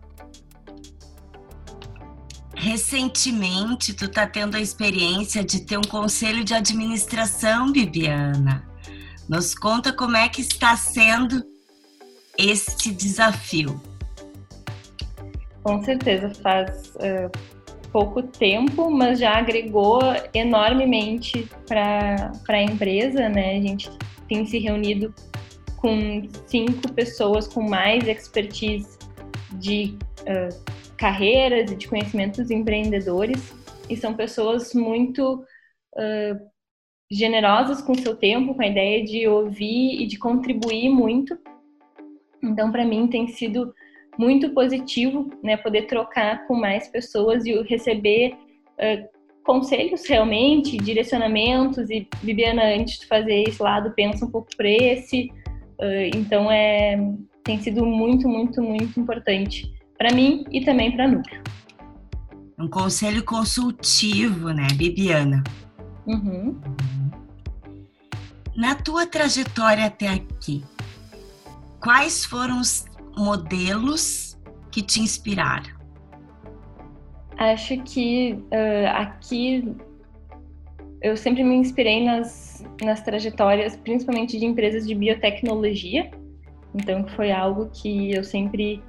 Recentemente, 2.58 3.94
tu 3.94 4.08
tá 4.08 4.26
tendo 4.26 4.56
a 4.56 4.60
experiência 4.60 5.44
de 5.44 5.60
ter 5.60 5.78
um 5.78 5.82
conselho 5.82 6.42
de 6.42 6.54
administração, 6.54 7.70
Bibiana. 7.70 8.68
Nos 9.28 9.54
conta 9.54 9.92
como 9.92 10.16
é 10.16 10.28
que 10.28 10.40
está 10.40 10.76
sendo 10.76 11.44
este 12.36 12.92
desafio? 12.92 13.80
Com 15.62 15.82
certeza, 15.84 16.32
faz 16.42 16.94
uh, 16.96 17.30
pouco 17.92 18.22
tempo, 18.22 18.90
mas 18.90 19.20
já 19.20 19.38
agregou 19.38 20.00
enormemente 20.34 21.48
para 21.66 22.32
a 22.48 22.62
empresa, 22.62 23.28
né? 23.28 23.56
A 23.56 23.60
gente 23.60 23.90
tem 24.28 24.44
se 24.44 24.58
reunido 24.58 25.14
com 25.76 26.28
cinco 26.46 26.92
pessoas 26.92 27.46
com 27.46 27.62
mais 27.62 28.06
expertise 28.08 28.98
de 29.52 29.96
uh, 30.22 30.77
carreiras 30.99 31.71
e 31.71 31.76
de 31.76 31.88
conhecimentos 31.88 32.50
empreendedores, 32.50 33.55
e 33.88 33.97
são 33.97 34.14
pessoas 34.14 34.75
muito 34.75 35.45
uh, 35.95 36.49
generosas 37.11 37.81
com 37.81 37.95
seu 37.95 38.14
tempo, 38.17 38.55
com 38.55 38.62
a 38.62 38.67
ideia 38.67 39.02
de 39.02 39.26
ouvir 39.26 40.02
e 40.02 40.07
de 40.07 40.19
contribuir 40.19 40.90
muito 40.90 41.38
então, 42.43 42.71
para 42.71 42.85
mim, 42.85 43.07
tem 43.09 43.28
sido 43.28 43.75
muito 44.19 44.50
positivo 44.50 45.31
né, 45.43 45.57
poder 45.57 45.83
trocar 45.87 46.47
com 46.47 46.55
mais 46.55 46.88
pessoas 46.88 47.45
e 47.47 47.61
receber 47.62 48.33
uh, 48.33 49.09
conselhos 49.45 50.07
realmente, 50.07 50.76
direcionamentos. 50.76 51.90
E, 51.90 52.09
Bibiana, 52.23 52.64
antes 52.64 53.00
de 53.00 53.07
fazer 53.07 53.43
esse 53.43 53.62
lado, 53.62 53.93
pensa 53.95 54.25
um 54.25 54.31
pouco 54.31 54.49
por 54.57 54.67
esse. 54.67 55.31
Uh, 55.81 56.17
então, 56.17 56.50
é, 56.50 56.97
tem 57.45 57.59
sido 57.61 57.85
muito, 57.85 58.28
muito, 58.28 58.62
muito 58.62 58.99
importante 58.99 59.73
para 59.99 60.14
mim 60.14 60.45
e 60.50 60.64
também 60.64 60.93
para 60.93 61.09
Núcleo. 61.09 61.43
Um 62.57 62.69
conselho 62.69 63.25
consultivo, 63.25 64.50
né, 64.50 64.67
Bibiana? 64.75 65.43
Uhum. 66.07 66.59
Na 68.57 68.75
tua 68.75 69.07
trajetória 69.07 69.87
até 69.87 70.09
aqui, 70.09 70.64
quais 71.81 72.25
foram 72.25 72.61
os 72.61 72.87
modelos 73.17 74.38
que 74.71 74.83
te 74.83 75.00
inspiraram? 75.00 75.76
Acho 77.37 77.81
que 77.83 78.33
uh, 78.33 78.88
aqui 78.95 79.76
eu 81.00 81.17
sempre 81.17 81.45
me 81.45 81.55
inspirei 81.55 82.05
nas, 82.05 82.64
nas 82.83 83.00
trajetórias, 83.02 83.76
principalmente 83.76 84.38
de 84.38 84.45
empresas 84.45 84.87
de 84.87 84.95
biotecnologia. 84.95 86.11
Então, 86.75 87.07
foi 87.09 87.31
algo 87.31 87.71
que 87.73 88.12
eu 88.12 88.25
sempre 88.25 88.83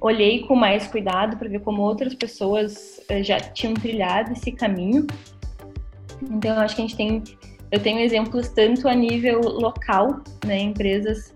olhei 0.00 0.44
com 0.46 0.54
mais 0.54 0.86
cuidado 0.86 1.36
para 1.36 1.48
ver 1.48 1.60
como 1.60 1.82
outras 1.82 2.14
pessoas 2.14 3.00
uh, 3.10 3.22
já 3.22 3.38
tinham 3.40 3.74
trilhado 3.74 4.32
esse 4.32 4.52
caminho. 4.52 5.06
Então, 6.22 6.54
eu 6.54 6.60
acho 6.60 6.76
que 6.76 6.82
a 6.82 6.86
gente 6.86 6.96
tem, 6.96 7.22
eu 7.70 7.80
tenho 7.80 8.00
exemplos 8.00 8.48
tanto 8.48 8.88
a 8.88 8.94
nível 8.94 9.40
local, 9.40 10.20
né, 10.44 10.58
empresas 10.58 11.34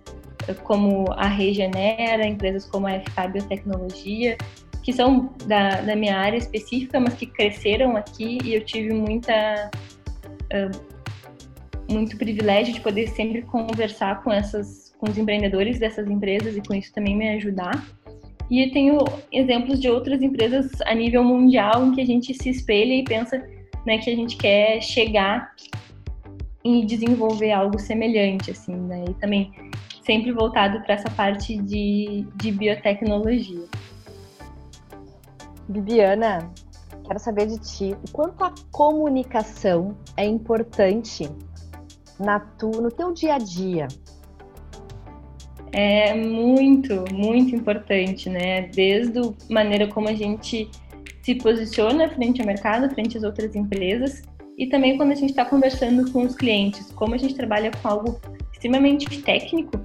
como 0.65 1.05
a 1.13 1.29
Regenera, 1.29 2.27
empresas 2.27 2.67
como 2.67 2.87
a 2.87 2.99
FK 3.01 3.29
Biotecnologia, 3.33 4.37
que 4.83 4.93
são 4.93 5.33
da, 5.47 5.81
da 5.81 5.95
minha 5.95 6.19
área 6.19 6.37
específica, 6.37 6.99
mas 6.99 7.15
que 7.15 7.27
cresceram 7.27 7.97
aqui 7.97 8.39
e 8.45 8.55
eu 8.55 8.65
tive 8.65 8.93
muita 8.93 9.71
uh, 10.53 10.93
muito 11.93 12.17
privilégio 12.17 12.75
de 12.75 12.81
poder 12.81 13.09
sempre 13.09 13.43
conversar 13.43 14.23
com 14.23 14.33
essas 14.33 14.93
com 14.99 15.11
os 15.11 15.19
empreendedores 15.19 15.81
dessas 15.81 16.09
empresas 16.09 16.57
e 16.57 16.63
com 16.63 16.75
isso 16.75 16.93
também 16.93 17.17
me 17.17 17.29
ajudar. 17.31 17.85
E 18.53 18.71
tenho 18.71 18.99
exemplos 19.33 19.81
de 19.81 19.89
outras 19.89 20.21
empresas 20.21 20.71
a 20.85 20.95
nível 20.95 21.25
mundial 21.25 21.87
em 21.87 21.93
que 21.93 22.03
a 22.03 22.05
gente 22.05 22.35
se 22.35 22.51
espelha 22.51 22.93
e 22.93 23.03
pensa 23.03 23.43
né, 23.87 23.97
que 23.97 24.11
a 24.11 24.15
gente 24.15 24.37
quer 24.37 24.79
chegar 24.83 25.55
e 26.63 26.85
desenvolver 26.85 27.51
algo 27.51 27.79
semelhante, 27.79 28.51
assim, 28.51 28.75
né? 28.75 29.07
E 29.09 29.15
também 29.15 29.51
sempre 30.05 30.33
voltado 30.33 30.83
para 30.83 30.97
essa 30.97 31.09
parte 31.09 31.57
de, 31.63 32.27
de 32.37 32.53
biotecnologia. 32.53 33.65
Bibiana, 35.67 36.53
quero 37.07 37.19
saber 37.19 37.47
de 37.47 37.59
ti 37.59 37.97
o 38.07 38.13
quanto 38.13 38.45
a 38.45 38.53
comunicação 38.71 39.97
é 40.15 40.27
importante 40.27 41.27
na 42.21 42.39
tu, 42.39 42.69
no 42.83 42.91
teu 42.91 43.15
dia 43.15 43.37
a 43.37 43.39
dia. 43.39 43.89
É 45.73 46.15
muito, 46.15 47.05
muito 47.13 47.57
importante, 47.57 48.29
né? 48.29 48.63
Desde 48.75 49.19
a 49.19 49.33
maneira 49.49 49.87
como 49.89 50.09
a 50.09 50.15
gente 50.15 50.71
se 51.23 51.35
posiciona 51.37 52.09
frente 52.11 52.41
ao 52.41 52.47
mercado, 52.47 52.93
frente 52.95 53.17
às 53.17 53.25
outras 53.25 53.55
empresas, 53.55 54.23
e 54.59 54.67
também 54.67 54.97
quando 54.97 55.13
a 55.13 55.15
gente 55.15 55.31
está 55.31 55.45
conversando 55.45 56.11
com 56.13 56.25
os 56.25 56.35
clientes, 56.35 56.91
como 56.93 57.15
a 57.15 57.19
gente 57.19 57.35
trabalha 57.35 57.71
com 57.71 57.89
algo 57.89 58.21
extremamente 58.53 59.23
técnico, 59.23 59.81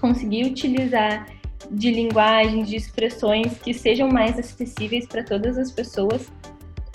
conseguir 0.00 0.44
utilizar 0.44 1.26
de 1.70 1.90
linguagens, 1.90 2.68
de 2.68 2.76
expressões 2.76 3.58
que 3.58 3.72
sejam 3.72 4.08
mais 4.08 4.38
acessíveis 4.38 5.06
para 5.06 5.24
todas 5.24 5.56
as 5.56 5.72
pessoas 5.72 6.30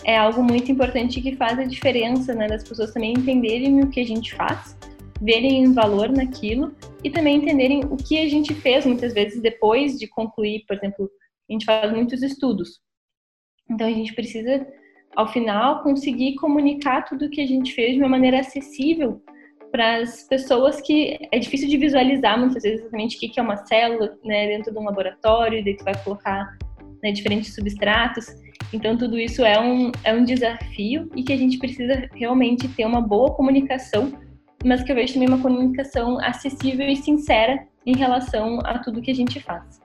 é 0.04 0.18
algo 0.18 0.44
muito 0.44 0.72
importante 0.72 1.22
que 1.22 1.36
faz 1.36 1.60
a 1.60 1.64
diferença, 1.64 2.34
né, 2.34 2.48
das 2.48 2.64
pessoas 2.64 2.92
também 2.92 3.14
entenderem 3.14 3.82
o 3.82 3.88
que 3.88 4.00
a 4.00 4.06
gente 4.06 4.34
faz, 4.34 4.76
verem 5.22 5.72
valor 5.74 6.10
naquilo 6.10 6.76
e 7.04 7.10
também 7.10 7.38
entenderem 7.38 7.84
o 7.86 7.96
que 7.96 8.18
a 8.20 8.28
gente 8.28 8.54
fez 8.54 8.86
muitas 8.86 9.14
vezes 9.14 9.42
depois 9.42 9.98
de 9.98 10.08
concluir, 10.08 10.64
por 10.68 10.76
exemplo, 10.76 11.10
a 11.50 11.54
gente 11.54 11.66
faz 11.66 11.92
muitos 11.92 12.24
estudos. 12.24 12.80
Então 13.70 13.88
a 13.88 13.92
gente 13.92 14.14
precisa 14.14 14.68
ao 15.16 15.32
final 15.32 15.84
conseguir 15.84 16.36
comunicar 16.36 17.04
tudo 17.04 17.26
o 17.26 17.30
que 17.30 17.42
a 17.42 17.48
gente 17.48 17.74
fez 17.74 17.94
de 17.94 18.00
uma 18.00 18.10
maneira 18.10 18.40
acessível 18.40 19.22
para 19.72 19.98
as 19.98 20.24
pessoas 20.28 20.82
que 20.82 21.18
é 21.32 21.40
difícil 21.40 21.70
de 21.70 21.78
visualizar 21.78 22.38
muitas 22.38 22.64
vezes 22.64 22.82
exatamente 22.82 23.16
o 23.16 23.20
que 23.20 23.40
é 23.40 23.44
uma 23.44 23.66
célula 23.66 24.18
né, 24.24 24.48
dentro 24.48 24.72
de 24.72 24.78
um 24.78 24.84
laboratório, 24.84 25.64
daí 25.64 25.78
tu 25.78 25.86
vai 25.86 25.96
colocar 26.04 26.58
né, 27.02 27.12
diferentes 27.12 27.56
substratos. 27.56 28.26
Então, 28.74 28.98
tudo 28.98 29.18
isso 29.18 29.44
é 29.44 29.60
um, 29.60 29.92
é 30.04 30.14
um 30.14 30.24
desafio 30.24 31.10
e 31.16 31.24
que 31.24 31.34
a 31.34 31.38
gente 31.38 31.58
precisa 31.58 32.08
realmente 32.14 32.68
ter 32.70 32.86
uma 32.86 33.02
boa 33.02 33.34
comunicação, 33.34 34.14
mas 34.64 34.84
que 34.84 34.92
eu 34.92 34.96
vejo 34.96 35.14
também 35.14 35.28
uma 35.28 35.42
comunicação 35.42 36.20
acessível 36.20 36.88
e 36.88 36.96
sincera 36.96 37.66
em 37.86 37.96
relação 37.96 38.60
a 38.64 38.80
tudo 38.80 39.02
que 39.02 39.12
a 39.12 39.16
gente 39.16 39.40
faz. 39.40 39.82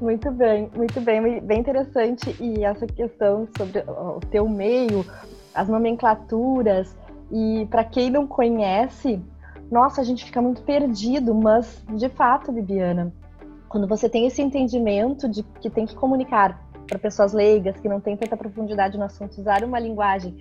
Muito 0.00 0.30
bem, 0.30 0.70
muito 0.76 1.00
bem, 1.00 1.40
bem 1.40 1.60
interessante. 1.60 2.36
E 2.38 2.64
essa 2.64 2.86
questão 2.86 3.48
sobre 3.56 3.78
o 3.78 4.20
teu 4.30 4.48
meio, 4.48 5.04
as 5.54 5.68
nomenclaturas, 5.68 6.94
e 7.32 7.66
para 7.70 7.82
quem 7.82 8.10
não 8.10 8.26
conhece, 8.26 9.20
nossa, 9.70 10.00
a 10.00 10.04
gente 10.04 10.24
fica 10.24 10.40
muito 10.40 10.62
perdido, 10.62 11.34
mas 11.34 11.82
de 11.94 12.08
fato, 12.10 12.52
Bibiana, 12.52 13.12
quando 13.68 13.88
você 13.88 14.08
tem 14.08 14.26
esse 14.26 14.40
entendimento 14.40 15.28
de 15.28 15.42
que 15.60 15.70
tem 15.70 15.86
que 15.86 15.94
comunicar 15.94 16.62
para 16.86 16.98
pessoas 16.98 17.32
leigas 17.32 17.80
que 17.80 17.88
não 17.88 18.00
têm 18.00 18.16
tanta 18.16 18.36
profundidade 18.36 18.96
no 18.96 19.04
assunto, 19.04 19.40
usar 19.40 19.64
uma 19.64 19.80
linguagem 19.80 20.36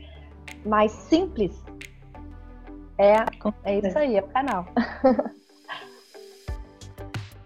mais 0.64 0.92
simples, 0.92 1.64
é, 2.98 3.26
é 3.64 3.80
isso 3.80 3.98
aí, 3.98 4.18
é 4.18 4.22
o 4.22 4.28
canal. 4.28 4.68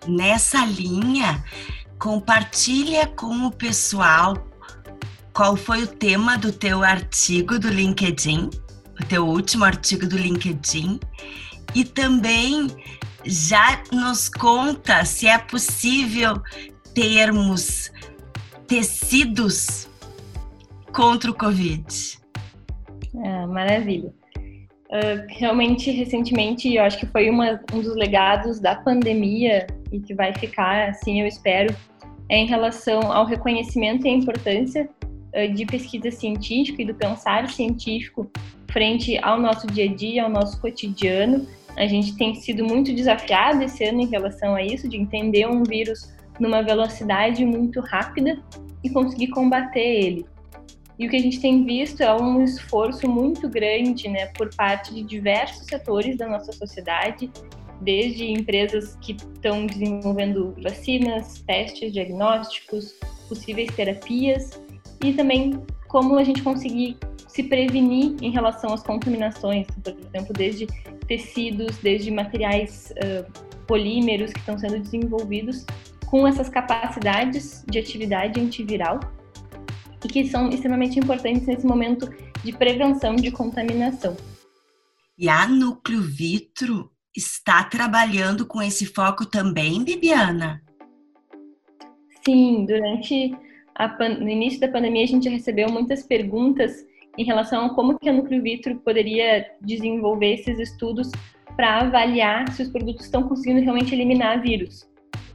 Nessa 0.07 0.65
linha, 0.65 1.43
compartilha 1.99 3.05
com 3.07 3.45
o 3.45 3.51
pessoal 3.51 4.35
qual 5.33 5.55
foi 5.55 5.83
o 5.83 5.87
tema 5.87 6.37
do 6.37 6.51
teu 6.51 6.83
artigo 6.83 7.59
do 7.59 7.69
LinkedIn, 7.69 8.49
o 8.99 9.05
teu 9.05 9.27
último 9.27 9.65
artigo 9.65 10.07
do 10.07 10.17
LinkedIn, 10.17 10.99
e 11.75 11.85
também 11.85 12.67
já 13.25 13.83
nos 13.91 14.29
conta 14.29 15.05
se 15.05 15.27
é 15.27 15.37
possível 15.37 16.41
termos 16.93 17.91
tecidos 18.67 19.87
contra 20.91 21.31
o 21.31 21.33
Covid. 21.33 22.19
Ah, 23.23 23.47
maravilha. 23.47 24.13
Uh, 24.89 25.21
realmente, 25.27 25.91
recentemente, 25.91 26.73
eu 26.73 26.83
acho 26.83 26.97
que 26.97 27.05
foi 27.05 27.29
uma, 27.29 27.59
um 27.71 27.79
dos 27.79 27.95
legados 27.95 28.59
da 28.59 28.75
pandemia 28.75 29.67
e 29.91 29.99
que 29.99 30.15
vai 30.15 30.33
ficar, 30.33 30.89
assim, 30.89 31.21
eu 31.21 31.27
espero, 31.27 31.75
é 32.27 32.37
em 32.37 32.47
relação 32.47 33.11
ao 33.11 33.25
reconhecimento 33.25 34.07
e 34.07 34.09
a 34.09 34.13
importância 34.13 34.89
uh, 35.35 35.53
de 35.53 35.63
pesquisa 35.67 36.09
científica 36.09 36.81
e 36.81 36.85
do 36.85 36.95
pensar 36.95 37.47
científico 37.49 38.31
frente 38.71 39.19
ao 39.19 39.39
nosso 39.39 39.67
dia 39.67 39.85
a 39.85 39.93
dia, 39.93 40.23
ao 40.23 40.29
nosso 40.29 40.59
cotidiano. 40.59 41.47
A 41.77 41.85
gente 41.85 42.17
tem 42.17 42.33
sido 42.33 42.65
muito 42.65 42.91
desafiado 42.91 43.63
esse 43.63 43.83
ano 43.83 44.01
em 44.01 44.07
relação 44.07 44.55
a 44.55 44.63
isso, 44.63 44.89
de 44.89 44.97
entender 44.97 45.47
um 45.47 45.63
vírus 45.63 46.11
numa 46.39 46.63
velocidade 46.63 47.45
muito 47.45 47.79
rápida 47.79 48.41
e 48.83 48.89
conseguir 48.89 49.27
combater 49.27 49.79
ele. 49.79 50.25
E 50.99 51.07
o 51.07 51.09
que 51.09 51.15
a 51.15 51.21
gente 51.21 51.39
tem 51.39 51.63
visto 51.63 52.03
é 52.03 52.13
um 52.13 52.43
esforço 52.43 53.09
muito 53.09 53.47
grande 53.47 54.09
né, 54.09 54.25
por 54.37 54.53
parte 54.53 54.93
de 54.93 55.01
diversos 55.01 55.65
setores 55.65 56.17
da 56.17 56.27
nossa 56.27 56.51
sociedade, 56.51 57.31
desde 57.79 58.29
empresas 58.29 58.97
que 58.99 59.13
estão 59.13 59.65
desenvolvendo 59.65 60.53
vacinas, 60.61 61.41
testes 61.47 61.93
diagnósticos, 61.93 62.95
possíveis 63.29 63.73
terapias, 63.73 64.61
e 65.01 65.13
também 65.13 65.63
como 65.87 66.17
a 66.17 66.23
gente 66.25 66.43
conseguir 66.43 66.97
se 67.29 67.43
prevenir 67.43 68.17
em 68.21 68.31
relação 68.31 68.73
às 68.73 68.83
contaminações, 68.83 69.67
por 69.81 69.93
exemplo, 69.93 70.33
desde 70.33 70.67
tecidos, 71.07 71.77
desde 71.77 72.11
materiais 72.11 72.91
uh, 72.97 73.65
polímeros 73.65 74.33
que 74.33 74.39
estão 74.39 74.57
sendo 74.57 74.79
desenvolvidos 74.79 75.65
com 76.07 76.27
essas 76.27 76.49
capacidades 76.49 77.63
de 77.69 77.79
atividade 77.79 78.39
antiviral 78.41 78.99
e 80.03 80.07
que 80.07 80.27
são 80.27 80.49
extremamente 80.49 80.99
importantes 80.99 81.45
nesse 81.45 81.65
momento 81.65 82.09
de 82.43 82.51
prevenção 82.53 83.15
de 83.15 83.31
contaminação. 83.31 84.15
E 85.17 85.27
a 85.27 85.47
Núcleo 85.47 86.01
Vitro 86.01 86.89
está 87.15 87.63
trabalhando 87.63 88.45
com 88.45 88.61
esse 88.61 88.85
foco 88.85 89.25
também, 89.25 89.83
Bibiana? 89.83 90.61
Sim, 92.25 92.65
durante 92.65 93.35
no 93.99 94.29
início 94.29 94.59
da 94.59 94.67
pandemia 94.67 95.03
a 95.03 95.07
gente 95.07 95.29
recebeu 95.29 95.69
muitas 95.69 96.03
perguntas 96.03 96.85
em 97.17 97.23
relação 97.23 97.65
a 97.65 97.75
como 97.75 97.97
que 97.97 98.09
a 98.09 98.13
Núcleo 98.13 98.41
Vitro 98.41 98.77
poderia 98.79 99.45
desenvolver 99.61 100.35
esses 100.35 100.59
estudos 100.59 101.09
para 101.55 101.81
avaliar 101.81 102.49
se 102.53 102.61
os 102.61 102.69
produtos 102.69 103.05
estão 103.05 103.23
conseguindo 103.23 103.61
realmente 103.61 103.93
eliminar 103.93 104.41
vírus. 104.41 104.87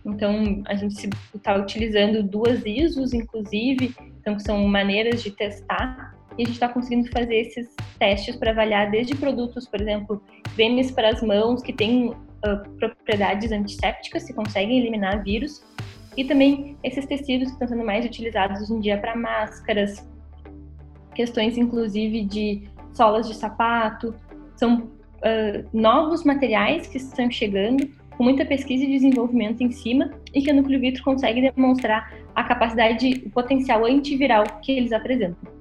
Então, 0.06 0.62
a 0.66 0.74
gente 0.74 1.08
está 1.34 1.56
utilizando 1.56 2.22
duas 2.22 2.64
ISOs, 2.64 3.12
inclusive, 3.12 3.94
então, 4.24 4.38
são 4.38 4.66
maneiras 4.66 5.22
de 5.22 5.30
testar, 5.30 6.16
e 6.38 6.42
a 6.42 6.46
gente 6.46 6.54
está 6.54 6.68
conseguindo 6.68 7.10
fazer 7.10 7.36
esses 7.36 7.76
testes 7.98 8.34
para 8.36 8.52
avaliar 8.52 8.90
desde 8.90 9.14
produtos, 9.14 9.68
por 9.68 9.80
exemplo, 9.80 10.22
cremes 10.56 10.90
para 10.90 11.10
as 11.10 11.22
mãos, 11.22 11.62
que 11.62 11.74
têm 11.74 12.08
uh, 12.08 12.70
propriedades 12.78 13.52
antissépticas, 13.52 14.22
se 14.22 14.32
conseguem 14.32 14.78
eliminar 14.78 15.22
vírus, 15.22 15.62
e 16.16 16.24
também 16.24 16.78
esses 16.82 17.04
tecidos 17.04 17.48
que 17.48 17.52
estão 17.52 17.68
sendo 17.68 17.84
mais 17.84 18.06
utilizados 18.06 18.62
hoje 18.62 18.72
em 18.72 18.80
dia 18.80 18.96
para 18.96 19.14
máscaras, 19.14 20.08
questões 21.14 21.58
inclusive 21.58 22.24
de 22.24 22.62
solas 22.94 23.28
de 23.28 23.34
sapato, 23.34 24.14
são 24.56 24.84
uh, 24.84 25.68
novos 25.70 26.24
materiais 26.24 26.86
que 26.86 26.96
estão 26.96 27.30
chegando 27.30 27.90
com 28.16 28.24
muita 28.24 28.44
pesquisa 28.46 28.84
e 28.84 28.88
desenvolvimento 28.88 29.60
em 29.60 29.70
cima 29.70 30.10
e 30.32 30.40
que 30.40 30.50
a 30.50 30.54
Núcleo 30.54 30.80
Vitro 30.80 31.02
consegue 31.02 31.42
demonstrar 31.42 32.23
a 32.34 32.44
capacidade, 32.44 33.22
o 33.26 33.30
potencial 33.30 33.84
antiviral 33.84 34.44
que 34.60 34.72
eles 34.72 34.92
apresentam. 34.92 35.52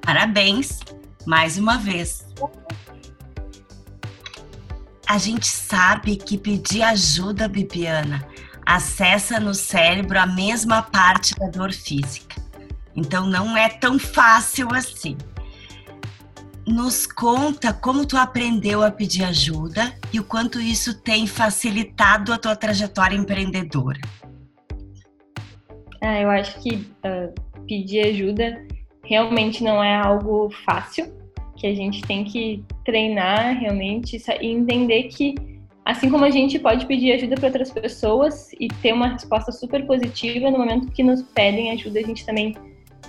Parabéns, 0.00 0.80
mais 1.26 1.58
uma 1.58 1.78
vez. 1.78 2.26
A 5.06 5.18
gente 5.18 5.46
sabe 5.46 6.16
que 6.16 6.38
pedir 6.38 6.82
ajuda, 6.82 7.46
Bibiana, 7.46 8.26
acessa 8.64 9.38
no 9.38 9.54
cérebro 9.54 10.18
a 10.18 10.26
mesma 10.26 10.82
parte 10.82 11.34
da 11.34 11.48
dor 11.48 11.72
física. 11.72 12.40
Então 12.96 13.26
não 13.26 13.56
é 13.56 13.68
tão 13.68 13.98
fácil 13.98 14.72
assim 14.74 15.16
nos 16.72 17.06
conta 17.06 17.72
como 17.72 18.06
tu 18.06 18.16
aprendeu 18.16 18.82
a 18.82 18.90
pedir 18.90 19.24
ajuda 19.24 19.92
e 20.12 20.18
o 20.18 20.24
quanto 20.24 20.58
isso 20.58 21.00
tem 21.02 21.26
facilitado 21.26 22.32
a 22.32 22.38
tua 22.38 22.56
trajetória 22.56 23.14
empreendedora. 23.14 24.00
Ah, 26.00 26.20
eu 26.20 26.30
acho 26.30 26.60
que 26.60 26.74
uh, 26.76 27.32
pedir 27.66 28.06
ajuda 28.06 28.66
realmente 29.04 29.62
não 29.62 29.84
é 29.84 29.94
algo 29.94 30.50
fácil, 30.64 31.12
que 31.56 31.66
a 31.66 31.74
gente 31.74 32.00
tem 32.02 32.24
que 32.24 32.64
treinar 32.84 33.58
realmente 33.58 34.20
e 34.40 34.46
entender 34.46 35.04
que 35.04 35.34
assim 35.84 36.08
como 36.08 36.24
a 36.24 36.30
gente 36.30 36.58
pode 36.58 36.86
pedir 36.86 37.12
ajuda 37.12 37.34
para 37.36 37.46
outras 37.48 37.70
pessoas 37.70 38.50
e 38.58 38.68
ter 38.68 38.92
uma 38.92 39.08
resposta 39.08 39.52
super 39.52 39.86
positiva 39.86 40.50
no 40.50 40.58
momento 40.58 40.90
que 40.90 41.02
nos 41.02 41.22
pedem 41.22 41.70
ajuda, 41.70 42.00
a 42.00 42.02
gente 42.02 42.24
também 42.24 42.54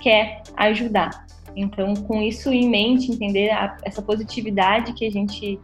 quer 0.00 0.42
ajudar. 0.56 1.26
Então, 1.56 1.94
com 1.94 2.20
isso 2.20 2.52
em 2.52 2.68
mente, 2.68 3.12
entender 3.12 3.50
a, 3.50 3.76
essa 3.84 4.02
positividade 4.02 4.92
que 4.94 5.06
a 5.06 5.10
gente 5.10 5.58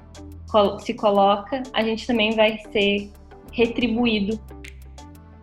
se 0.81 0.95
coloca, 0.95 1.63
a 1.73 1.83
gente 1.83 2.07
também 2.07 2.33
vai 2.33 2.59
ser 2.73 3.11
retribuído 3.53 4.39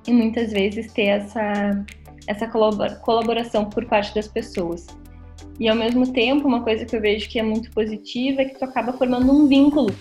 e 0.07 0.11
muitas 0.11 0.51
vezes 0.51 0.91
ter 0.91 1.05
essa, 1.05 1.85
essa 2.27 2.47
colaboração 2.47 3.65
por 3.65 3.85
parte 3.85 4.13
das 4.15 4.27
pessoas. 4.27 4.85
E 5.59 5.67
ao 5.67 5.75
mesmo 5.75 6.11
tempo, 6.13 6.47
uma 6.47 6.61
coisa 6.61 6.85
que 6.85 6.95
eu 6.95 7.01
vejo 7.01 7.29
que 7.29 7.39
é 7.39 7.43
muito 7.43 7.71
positiva 7.71 8.41
é 8.41 8.45
que 8.45 8.59
tu 8.59 8.65
acaba 8.65 8.93
formando 8.93 9.31
um 9.31 9.47
vínculo 9.47 9.93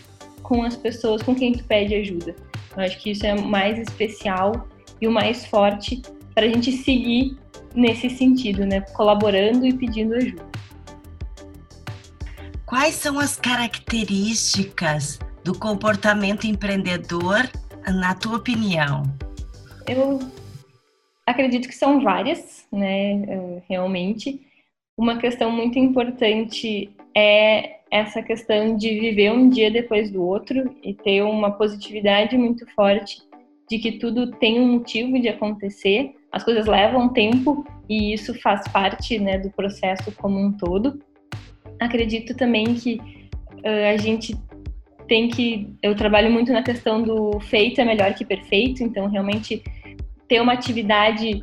com 0.42 0.62
as 0.62 0.76
pessoas 0.76 1.22
com 1.22 1.35
quem 1.35 1.52
tu 1.52 1.64
pede 1.64 1.94
ajuda. 1.94 2.37
Eu 2.76 2.82
acho 2.82 3.00
que 3.00 3.11
isso 3.11 3.26
é 3.26 3.35
o 3.35 3.44
mais 3.44 3.78
especial 3.78 4.68
e 5.00 5.09
o 5.09 5.11
mais 5.11 5.46
forte 5.46 6.02
para 6.37 6.44
a 6.44 6.49
gente 6.51 6.70
seguir 6.70 7.35
nesse 7.75 8.11
sentido, 8.11 8.66
né? 8.66 8.83
Colaborando 8.92 9.66
e 9.66 9.72
pedindo 9.72 10.14
ajuda. 10.14 10.44
Quais 12.66 12.94
são 12.94 13.18
as 13.18 13.38
características 13.38 15.18
do 15.42 15.59
comportamento 15.59 16.46
empreendedor, 16.46 17.51
na 17.88 18.14
tua 18.14 18.37
opinião? 18.37 19.05
Eu 19.88 20.18
acredito 21.27 21.68
que 21.68 21.75
são 21.75 22.03
várias, 22.03 22.66
né? 22.70 23.12
Eh, 23.12 23.62
realmente. 23.66 24.42
Uma 24.94 25.16
questão 25.16 25.51
muito 25.51 25.79
importante 25.79 26.90
é 27.16 27.77
essa 27.90 28.22
questão 28.22 28.77
de 28.77 29.01
viver 29.01 29.33
um 29.33 29.49
dia 29.49 29.70
depois 29.70 30.11
do 30.11 30.22
outro 30.22 30.77
e 30.83 30.92
ter 30.92 31.22
uma 31.22 31.53
positividade 31.53 32.37
muito 32.37 32.66
forte 32.75 33.22
de 33.70 33.79
que 33.79 33.92
tudo 33.92 34.33
tem 34.33 34.61
um 34.61 34.72
motivo 34.72 35.18
de 35.18 35.29
acontecer 35.29 36.14
as 36.37 36.44
coisas 36.44 36.66
levam 36.66 37.09
tempo 37.09 37.66
e 37.88 38.12
isso 38.12 38.38
faz 38.40 38.68
parte 38.68 39.18
né, 39.18 39.38
do 39.38 39.49
processo 39.51 40.12
como 40.12 40.38
um 40.38 40.53
todo. 40.53 41.01
Acredito 41.81 42.37
também 42.37 42.75
que 42.75 43.01
uh, 43.64 43.94
a 43.94 43.96
gente 43.96 44.37
tem 45.09 45.29
que. 45.29 45.75
Eu 45.83 45.94
trabalho 45.94 46.31
muito 46.31 46.53
na 46.53 46.62
questão 46.62 47.03
do 47.03 47.40
feito 47.40 47.81
é 47.81 47.87
melhor 47.87 48.12
que 48.12 48.22
perfeito, 48.22 48.83
então 48.83 49.09
realmente 49.09 49.64
ter 50.29 50.42
uma 50.42 50.53
atividade 50.53 51.42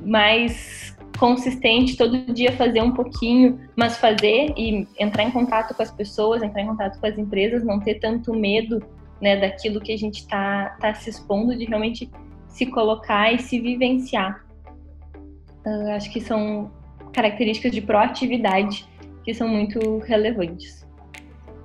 mais 0.00 0.96
consistente, 1.16 1.96
todo 1.96 2.32
dia 2.32 2.50
fazer 2.52 2.82
um 2.82 2.92
pouquinho, 2.92 3.60
mas 3.76 3.98
fazer 3.98 4.52
e 4.56 4.84
entrar 4.98 5.22
em 5.22 5.30
contato 5.30 5.74
com 5.76 5.82
as 5.82 5.92
pessoas, 5.92 6.42
entrar 6.42 6.62
em 6.62 6.66
contato 6.66 6.98
com 6.98 7.06
as 7.06 7.16
empresas, 7.16 7.64
não 7.64 7.78
ter 7.78 8.00
tanto 8.00 8.34
medo 8.34 8.82
né, 9.20 9.36
daquilo 9.36 9.80
que 9.80 9.92
a 9.92 9.96
gente 9.96 10.20
está 10.20 10.76
tá 10.80 10.92
se 10.94 11.08
expondo, 11.08 11.56
de 11.56 11.64
realmente 11.66 12.10
se 12.48 12.66
colocar 12.66 13.32
e 13.32 13.38
se 13.38 13.58
vivenciar. 13.60 14.44
Uh, 15.66 15.90
acho 15.92 16.10
que 16.10 16.20
são 16.20 16.70
características 17.12 17.72
de 17.72 17.80
proatividade 17.80 18.86
que 19.24 19.34
são 19.34 19.48
muito 19.48 19.98
relevantes. 19.98 20.86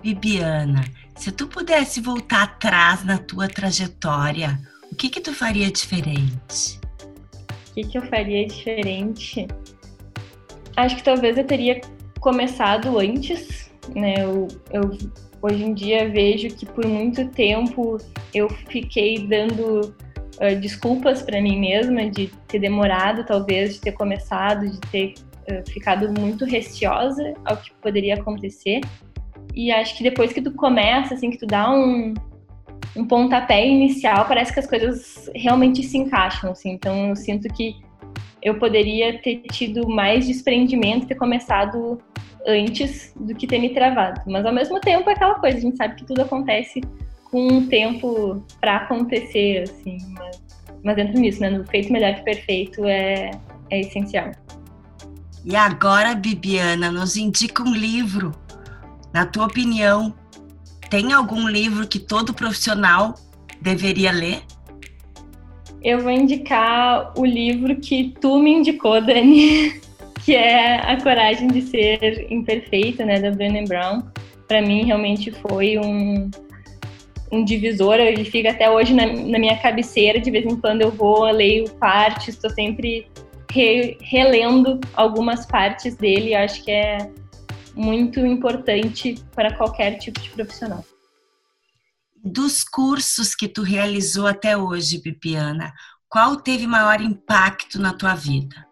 Bibiana, 0.01 0.83
se 1.15 1.31
tu 1.31 1.47
pudesse 1.47 2.01
voltar 2.01 2.43
atrás 2.43 3.05
na 3.05 3.17
tua 3.17 3.47
trajetória, 3.47 4.59
o 4.91 4.95
que 4.95 5.09
que 5.09 5.21
tu 5.21 5.33
faria 5.33 5.71
diferente? 5.71 6.79
O 7.69 7.73
que, 7.73 7.83
que 7.83 7.97
eu 7.97 8.01
faria 8.03 8.45
diferente? 8.45 9.47
Acho 10.75 10.95
que 10.97 11.03
talvez 11.03 11.37
eu 11.37 11.45
teria 11.45 11.79
começado 12.19 12.99
antes, 12.99 13.71
né? 13.95 14.15
Eu, 14.19 14.47
eu 14.71 14.97
hoje 15.41 15.63
em 15.63 15.73
dia 15.73 16.09
vejo 16.09 16.49
que 16.49 16.65
por 16.65 16.85
muito 16.85 17.27
tempo 17.29 17.97
eu 18.33 18.49
fiquei 18.49 19.27
dando 19.27 19.95
uh, 20.37 20.59
desculpas 20.59 21.21
para 21.21 21.41
mim 21.41 21.59
mesma 21.59 22.09
de 22.09 22.27
ter 22.47 22.59
demorado, 22.59 23.23
talvez, 23.25 23.75
de 23.75 23.81
ter 23.81 23.91
começado, 23.93 24.69
de 24.69 24.79
ter 24.91 25.13
uh, 25.49 25.71
ficado 25.71 26.11
muito 26.19 26.45
receosa 26.45 27.33
ao 27.45 27.57
que 27.57 27.71
poderia 27.81 28.15
acontecer. 28.15 28.81
E 29.53 29.71
acho 29.71 29.97
que 29.97 30.03
depois 30.03 30.33
que 30.33 30.41
tu 30.41 30.51
começa, 30.51 31.13
assim, 31.13 31.29
que 31.29 31.37
tu 31.37 31.45
dá 31.45 31.71
um, 31.71 32.13
um 32.95 33.05
pontapé 33.05 33.67
inicial, 33.67 34.25
parece 34.25 34.53
que 34.53 34.59
as 34.59 34.67
coisas 34.67 35.29
realmente 35.35 35.83
se 35.83 35.97
encaixam, 35.97 36.51
assim. 36.51 36.71
Então 36.71 37.09
eu 37.09 37.15
sinto 37.15 37.47
que 37.49 37.75
eu 38.41 38.59
poderia 38.59 39.19
ter 39.21 39.41
tido 39.51 39.87
mais 39.87 40.27
desprendimento, 40.27 41.07
ter 41.07 41.15
começado 41.15 42.01
antes 42.45 43.13
do 43.15 43.33
que 43.33 43.47
ter 43.47 43.59
me 43.59 43.73
travado. 43.73 44.21
Mas 44.27 44.45
ao 44.45 44.53
mesmo 44.53 44.79
tempo 44.79 45.09
é 45.09 45.13
aquela 45.13 45.35
coisa, 45.35 45.57
a 45.57 45.61
gente 45.61 45.77
sabe 45.77 45.95
que 45.95 46.05
tudo 46.05 46.21
acontece 46.21 46.81
com 47.33 47.47
um 47.47 47.65
tempo 47.65 48.45
para 48.61 48.77
acontecer, 48.77 49.63
assim. 49.63 49.97
Mas, 50.13 50.43
mas 50.83 50.95
dentro 50.95 51.19
disso, 51.19 51.41
né? 51.41 51.49
No 51.49 51.65
feito 51.65 51.91
melhor 51.91 52.13
que 52.13 52.21
perfeito 52.21 52.85
é, 52.85 53.31
é 53.71 53.79
essencial. 53.81 54.29
E 55.43 55.55
agora, 55.55 56.13
Bibiana, 56.13 56.91
nos 56.91 57.17
indica 57.17 57.63
um 57.63 57.73
livro. 57.73 58.31
Na 59.11 59.25
tua 59.25 59.47
opinião, 59.47 60.13
tem 60.91 61.11
algum 61.11 61.47
livro 61.49 61.87
que 61.87 61.97
todo 61.97 62.35
profissional 62.35 63.15
deveria 63.59 64.11
ler? 64.11 64.43
Eu 65.83 66.01
vou 66.01 66.11
indicar 66.11 67.13
o 67.17 67.25
livro 67.25 67.75
que 67.77 68.13
tu 68.21 68.37
me 68.37 68.51
indicou, 68.51 69.01
Dani, 69.01 69.81
que 70.23 70.35
é 70.35 70.75
A 70.87 71.01
Coragem 71.01 71.47
de 71.47 71.63
Ser 71.63 72.31
Imperfeita, 72.31 73.03
né, 73.03 73.19
da 73.19 73.31
Brené 73.31 73.63
Brown. 73.63 74.03
Para 74.47 74.61
mim, 74.61 74.85
realmente 74.85 75.31
foi 75.31 75.79
um, 75.79 76.29
um 77.33 77.43
divisor. 77.43 77.95
Ele 77.95 78.23
fica 78.23 78.51
até 78.51 78.69
hoje 78.69 78.93
na, 78.93 79.07
na, 79.07 79.39
minha 79.39 79.57
cabeceira. 79.59 80.19
De 80.19 80.29
vez 80.29 80.45
em 80.45 80.55
quando 80.55 80.81
eu 80.81 80.91
vou, 80.91 81.23
leio 81.31 81.69
partes, 81.71 82.29
estou 82.29 82.49
sempre 82.51 83.07
re, 83.51 83.97
relendo 84.01 84.79
algumas 84.93 85.45
partes 85.45 85.95
dele. 85.95 86.35
Acho 86.35 86.63
que 86.63 86.71
é 86.71 87.09
muito 87.75 88.19
importante 88.19 89.15
para 89.35 89.55
qualquer 89.55 89.97
tipo 89.97 90.19
de 90.19 90.29
profissional. 90.29 90.85
Dos 92.23 92.63
cursos 92.63 93.35
que 93.35 93.49
tu 93.49 93.63
realizou 93.63 94.27
até 94.27 94.55
hoje, 94.55 95.01
Bibiana, 95.01 95.73
qual 96.07 96.37
teve 96.37 96.67
maior 96.67 97.01
impacto 97.01 97.81
na 97.81 97.93
tua 97.93 98.15
vida? 98.15 98.65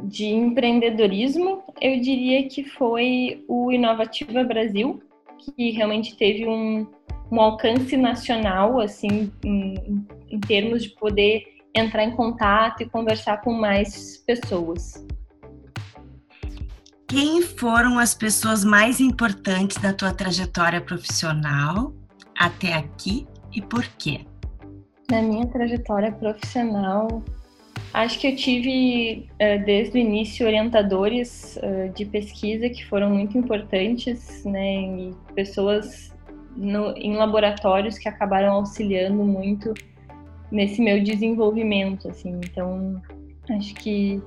De 0.00 0.26
empreendedorismo, 0.26 1.64
eu 1.80 2.00
diria 2.00 2.46
que 2.48 2.62
foi 2.62 3.44
o 3.48 3.72
Inovativa 3.72 4.44
Brasil, 4.44 5.02
que 5.38 5.70
realmente 5.70 6.16
teve 6.16 6.46
um, 6.46 6.86
um 7.30 7.40
alcance 7.40 7.96
nacional, 7.96 8.80
assim, 8.80 9.30
em, 9.44 10.06
em 10.30 10.40
termos 10.40 10.82
de 10.82 10.90
poder 10.90 11.44
entrar 11.74 12.04
em 12.04 12.10
contato 12.12 12.82
e 12.82 12.86
conversar 12.86 13.40
com 13.42 13.52
mais 13.52 14.18
pessoas. 14.26 15.06
Quem 17.06 17.40
foram 17.40 17.98
as 17.98 18.14
pessoas 18.14 18.64
mais 18.64 19.00
importantes 19.00 19.78
da 19.78 19.92
tua 19.92 20.12
trajetória 20.12 20.80
profissional 20.80 21.94
até 22.36 22.74
aqui 22.74 23.26
e 23.52 23.62
por 23.62 23.84
quê? 23.98 24.20
Na 25.10 25.22
minha 25.22 25.46
trajetória 25.46 26.12
profissional, 26.12 27.22
acho 27.94 28.18
que 28.18 28.26
eu 28.26 28.36
tive 28.36 29.26
eh, 29.38 29.56
desde 29.56 29.96
o 29.96 29.98
início 29.98 30.46
orientadores 30.46 31.56
eh, 31.62 31.88
de 31.96 32.04
pesquisa 32.04 32.68
que 32.68 32.84
foram 32.86 33.08
muito 33.08 33.38
importantes, 33.38 34.44
né, 34.44 34.82
e 34.82 35.14
pessoas 35.34 36.14
no, 36.56 36.92
em 36.96 37.16
laboratórios 37.16 37.98
que 37.98 38.08
acabaram 38.08 38.52
auxiliando 38.52 39.22
muito 39.24 39.74
nesse 40.50 40.80
meu 40.80 41.02
desenvolvimento, 41.02 42.08
assim. 42.08 42.40
Então, 42.44 43.00
acho 43.50 43.74
que 43.74 44.22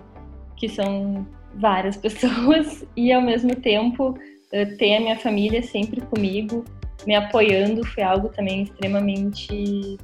que 0.56 0.70
são 0.70 1.26
várias 1.56 1.98
pessoas 1.98 2.86
e 2.96 3.12
ao 3.12 3.22
mesmo 3.22 3.56
tempo 3.56 4.16
eh, 4.52 4.66
ter 4.66 4.98
a 4.98 5.00
minha 5.00 5.18
família 5.18 5.64
sempre 5.64 6.00
comigo 6.02 6.64
me 7.06 7.16
apoiando 7.16 7.84
foi 7.84 8.04
algo 8.04 8.30
também 8.30 8.62
extremamente 8.62 9.98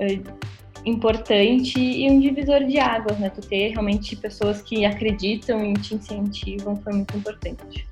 uh, 0.00 0.34
importante 0.84 1.78
e 1.78 2.10
um 2.10 2.18
divisor 2.18 2.64
de 2.64 2.78
águas, 2.78 3.18
né? 3.18 3.30
Tu 3.30 3.40
ter 3.42 3.68
realmente 3.68 4.16
pessoas 4.16 4.60
que 4.60 4.84
acreditam 4.84 5.64
e 5.64 5.74
te 5.74 5.94
incentivam 5.94 6.76
foi 6.76 6.92
muito 6.92 7.16
importante. 7.16 7.86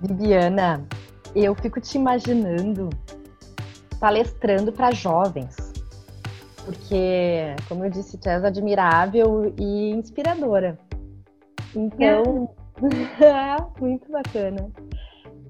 Bibiana, 0.00 0.86
eu 1.34 1.54
fico 1.54 1.80
te 1.80 1.96
imaginando 1.96 2.90
palestrando 3.98 4.72
para 4.72 4.92
jovens, 4.92 5.56
porque, 6.64 7.54
como 7.68 7.84
eu 7.84 7.90
disse, 7.90 8.16
tu 8.16 8.28
és 8.28 8.42
admirável 8.42 9.52
e 9.58 9.90
inspiradora. 9.90 10.78
Então, 11.74 12.48
muito 13.78 14.10
bacana 14.10 14.70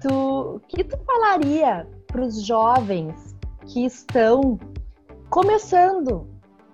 tu, 0.01 0.55
o 0.55 0.59
que 0.67 0.83
tu 0.83 0.97
falaria 1.05 1.87
para 2.07 2.21
os 2.21 2.43
jovens 2.43 3.35
que 3.67 3.85
estão 3.85 4.59
começando, 5.29 6.27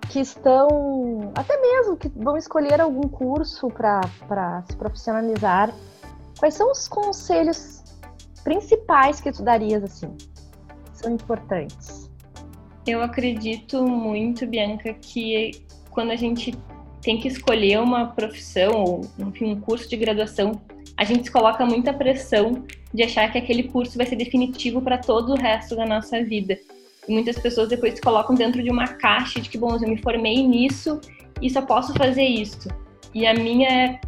que 0.08 0.18
estão 0.18 1.30
até 1.36 1.60
mesmo 1.60 1.96
que 1.96 2.08
vão 2.08 2.36
escolher 2.36 2.80
algum 2.80 3.06
curso 3.08 3.68
para 3.68 4.64
se 4.68 4.76
profissionalizar? 4.76 5.72
Quais 6.38 6.54
são 6.54 6.70
os 6.70 6.88
conselhos 6.88 7.77
principais 8.48 9.20
que 9.20 9.30
tu 9.30 9.42
darias 9.42 9.84
assim? 9.84 10.16
São 10.94 11.12
importantes. 11.12 12.10
Eu 12.86 13.02
acredito 13.02 13.86
muito, 13.86 14.46
Bianca, 14.46 14.94
que 14.94 15.50
quando 15.90 16.12
a 16.12 16.16
gente 16.16 16.54
tem 17.02 17.20
que 17.20 17.28
escolher 17.28 17.78
uma 17.78 18.06
profissão 18.06 18.72
ou 18.72 19.00
enfim, 19.18 19.52
um 19.52 19.60
curso 19.60 19.86
de 19.86 19.98
graduação, 19.98 20.52
a 20.96 21.04
gente 21.04 21.24
se 21.24 21.30
coloca 21.30 21.66
muita 21.66 21.92
pressão 21.92 22.64
de 22.92 23.02
achar 23.02 23.30
que 23.30 23.36
aquele 23.36 23.64
curso 23.64 23.98
vai 23.98 24.06
ser 24.06 24.16
definitivo 24.16 24.80
para 24.80 24.96
todo 24.96 25.32
o 25.32 25.36
resto 25.36 25.76
da 25.76 25.84
nossa 25.84 26.24
vida. 26.24 26.58
E 27.06 27.12
muitas 27.12 27.38
pessoas 27.38 27.68
depois 27.68 27.96
se 27.96 28.00
colocam 28.00 28.34
dentro 28.34 28.62
de 28.62 28.70
uma 28.70 28.88
caixa 28.88 29.42
de 29.42 29.50
que, 29.50 29.58
bom, 29.58 29.76
eu 29.76 29.88
me 29.88 30.00
formei 30.00 30.42
nisso 30.46 31.02
e 31.42 31.50
só 31.50 31.60
posso 31.60 31.92
fazer 31.92 32.24
isso. 32.24 32.66
E 33.14 33.26
a 33.26 33.34
minha, 33.34 34.00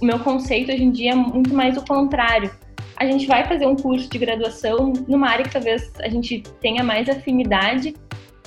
o 0.00 0.04
meu 0.04 0.20
conceito 0.20 0.70
hoje 0.70 0.84
em 0.84 0.92
dia 0.92 1.10
é 1.10 1.16
muito 1.16 1.52
mais 1.52 1.76
o 1.76 1.84
contrário. 1.84 2.52
A 3.00 3.06
gente 3.06 3.26
vai 3.26 3.48
fazer 3.48 3.66
um 3.66 3.74
curso 3.74 4.10
de 4.10 4.18
graduação 4.18 4.92
numa 5.08 5.30
área 5.30 5.46
que 5.46 5.52
talvez 5.54 5.90
a 6.00 6.08
gente 6.10 6.42
tenha 6.60 6.84
mais 6.84 7.08
afinidade, 7.08 7.94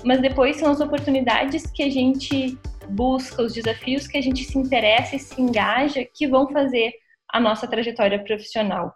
mas 0.06 0.22
depois 0.22 0.58
são 0.58 0.70
as 0.70 0.80
oportunidades 0.80 1.66
que 1.72 1.82
a 1.82 1.90
gente 1.90 2.56
busca, 2.88 3.42
os 3.42 3.52
desafios 3.52 4.06
que 4.06 4.16
a 4.16 4.22
gente 4.22 4.44
se 4.44 4.56
interessa 4.56 5.16
e 5.16 5.20
se 5.20 5.42
engaja 5.42 6.06
que 6.06 6.28
vão 6.28 6.48
fazer 6.48 6.94
a 7.32 7.40
nossa 7.40 7.66
trajetória 7.66 8.24
profissional. 8.24 8.94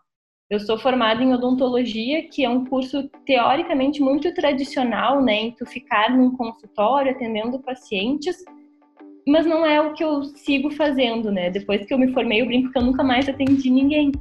Eu 0.48 0.60
sou 0.60 0.78
formada 0.78 1.24
em 1.24 1.34
odontologia, 1.34 2.30
que 2.30 2.46
é 2.46 2.50
um 2.50 2.64
curso 2.64 3.10
teoricamente 3.26 4.00
muito 4.00 4.32
tradicional, 4.36 5.24
né, 5.24 5.34
em 5.34 5.52
tu 5.56 5.66
ficar 5.66 6.16
num 6.16 6.38
consultório 6.38 7.14
atendendo 7.14 7.60
pacientes, 7.64 8.38
mas 9.28 9.44
não 9.44 9.66
é 9.66 9.82
o 9.82 9.94
que 9.94 10.04
eu 10.04 10.24
sigo 10.24 10.70
fazendo, 10.70 11.32
né? 11.32 11.50
Depois 11.50 11.84
que 11.84 11.94
eu 11.94 11.98
me 11.98 12.14
formei, 12.14 12.42
eu 12.42 12.46
brinco 12.46 12.72
que 12.72 12.78
eu 12.78 12.84
nunca 12.84 13.04
mais 13.04 13.28
atendi 13.28 13.70
ninguém. 13.70 14.12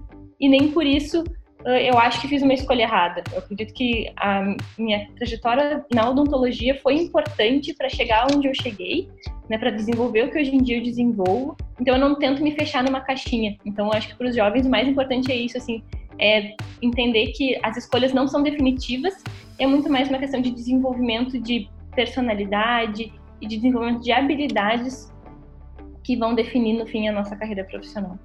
E 0.40 0.48
nem 0.48 0.70
por 0.72 0.84
isso 0.84 1.24
eu 1.64 1.98
acho 1.98 2.20
que 2.20 2.28
fiz 2.28 2.42
uma 2.42 2.54
escolha 2.54 2.82
errada. 2.82 3.24
Eu 3.32 3.38
acredito 3.38 3.74
que 3.74 4.12
a 4.16 4.54
minha 4.78 5.08
trajetória 5.16 5.84
na 5.92 6.08
odontologia 6.08 6.78
foi 6.80 6.94
importante 6.94 7.74
para 7.74 7.88
chegar 7.88 8.28
onde 8.32 8.46
eu 8.46 8.54
cheguei, 8.54 9.08
né, 9.48 9.58
para 9.58 9.70
desenvolver 9.70 10.22
o 10.22 10.30
que 10.30 10.38
hoje 10.38 10.54
em 10.54 10.62
dia 10.62 10.78
eu 10.78 10.82
desenvolvo. 10.82 11.56
Então 11.80 11.94
eu 11.94 12.00
não 12.00 12.14
tento 12.14 12.40
me 12.40 12.52
fechar 12.52 12.84
numa 12.84 13.00
caixinha. 13.00 13.56
Então 13.64 13.86
eu 13.86 13.92
acho 13.94 14.08
que 14.08 14.14
para 14.14 14.28
os 14.28 14.36
jovens 14.36 14.64
o 14.64 14.70
mais 14.70 14.86
importante 14.86 15.32
é 15.32 15.34
isso, 15.34 15.58
assim, 15.58 15.82
é 16.20 16.54
entender 16.80 17.32
que 17.32 17.58
as 17.62 17.76
escolhas 17.76 18.12
não 18.12 18.28
são 18.28 18.44
definitivas, 18.44 19.14
é 19.58 19.66
muito 19.66 19.90
mais 19.90 20.08
uma 20.08 20.18
questão 20.18 20.40
de 20.40 20.52
desenvolvimento 20.52 21.40
de 21.40 21.68
personalidade 21.96 23.12
e 23.40 23.46
de 23.46 23.56
desenvolvimento 23.56 24.02
de 24.02 24.12
habilidades 24.12 25.12
que 26.04 26.16
vão 26.16 26.32
definir 26.34 26.78
no 26.78 26.86
fim 26.86 27.08
a 27.08 27.12
nossa 27.12 27.34
carreira 27.34 27.64
profissional. 27.64 28.16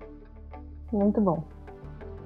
Muito 0.93 1.19
bom. 1.19 1.43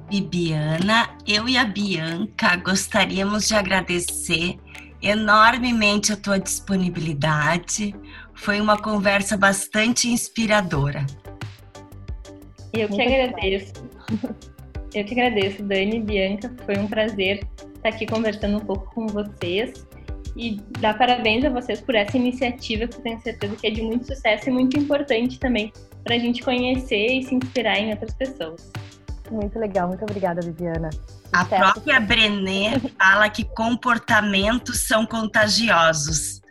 Bibiana, 0.10 1.18
eu 1.26 1.50
e 1.50 1.58
a 1.58 1.65
Bianca 1.65 2.56
gostaríamos 2.58 3.48
de 3.48 3.56
agradecer 3.56 4.58
enormemente 5.02 6.13
a 6.13 6.18
tua 6.18 6.39
disponibilidade. 6.39 7.96
Foi 8.34 8.62
uma 8.62 8.78
conversa 8.78 9.36
bastante 9.36 10.08
inspiradora. 10.08 11.06
Eu 12.74 12.89
que 12.89 13.02
agradeço. 13.02 13.74
Eu 14.94 15.04
que 15.04 15.13
agradeço, 15.13 15.63
Dani 15.63 15.98
e 15.98 16.02
Bianca. 16.02 16.54
Foi 16.65 16.78
um 16.78 16.88
prazer 16.88 17.48
estar 17.76 17.89
aqui 17.89 18.06
conversando 18.06 18.58
um 18.58 18.62
pouco 18.62 18.94
com 18.94 19.08
vocês. 19.08 19.86
e 20.38 20.60
dar 20.82 20.98
parabéns 20.98 21.46
a 21.46 21.50
vocês 21.50 21.80
por 21.80 21.96
essa 21.96 22.18
iniciativa 22.18 22.86
que 22.88 22.98
eu 22.98 23.02
tenho 23.02 23.20
certeza 23.22 23.56
que 23.56 23.68
é 23.68 23.70
de 23.70 23.82
muito 23.82 24.06
sucesso 24.06 24.50
e 24.50 24.52
muito 24.52 24.78
importante 24.78 25.39
também 25.39 25.72
para 26.04 26.15
a 26.15 26.20
gente 26.20 26.44
conhecer 26.44 27.08
e 27.08 27.24
se 27.24 27.36
inspirar 27.36 27.80
em 27.80 27.91
outras 27.91 28.13
pessoas. 28.13 28.70
Muito 29.31 29.57
legal, 29.59 29.88
muito 29.88 30.03
obrigada, 30.03 30.41
Viviana. 30.41 30.89
A 31.33 31.45
própria 31.45 31.99
Brené 31.99 32.79
fala 32.97 33.29
que 33.29 33.43
comportamentos 33.43 34.88
são 34.88 35.05
contagiosos. 35.05 36.41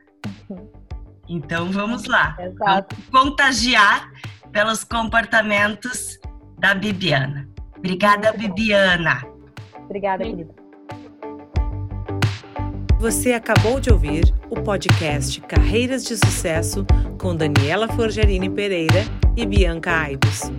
Então 1.29 1.71
vamos 1.71 2.05
lá. 2.05 2.37
Exato. 2.39 2.97
Vamos 3.11 3.31
contagiar 3.31 4.11
pelos 4.53 4.85
comportamentos 4.85 6.19
da 6.59 6.75
Bibiana. 6.75 7.49
Obrigada, 7.77 8.33
Bibiana. 8.33 9.23
Obrigada, 9.85 10.25
querida. 10.25 10.55
Você 12.99 13.35
acabou 13.35 13.81
de 13.81 13.93
ouvir 13.93 14.33
o 14.49 14.63
podcast 14.63 15.41
Carreiras 15.43 16.05
de 16.05 16.17
Sucesso 16.17 16.87
com 17.21 17.37
Daniela 17.37 17.87
Forgerini 17.89 18.49
Pereira 18.49 19.05
e 19.37 19.45
Bianca 19.45 19.93
Aibos. 19.93 20.51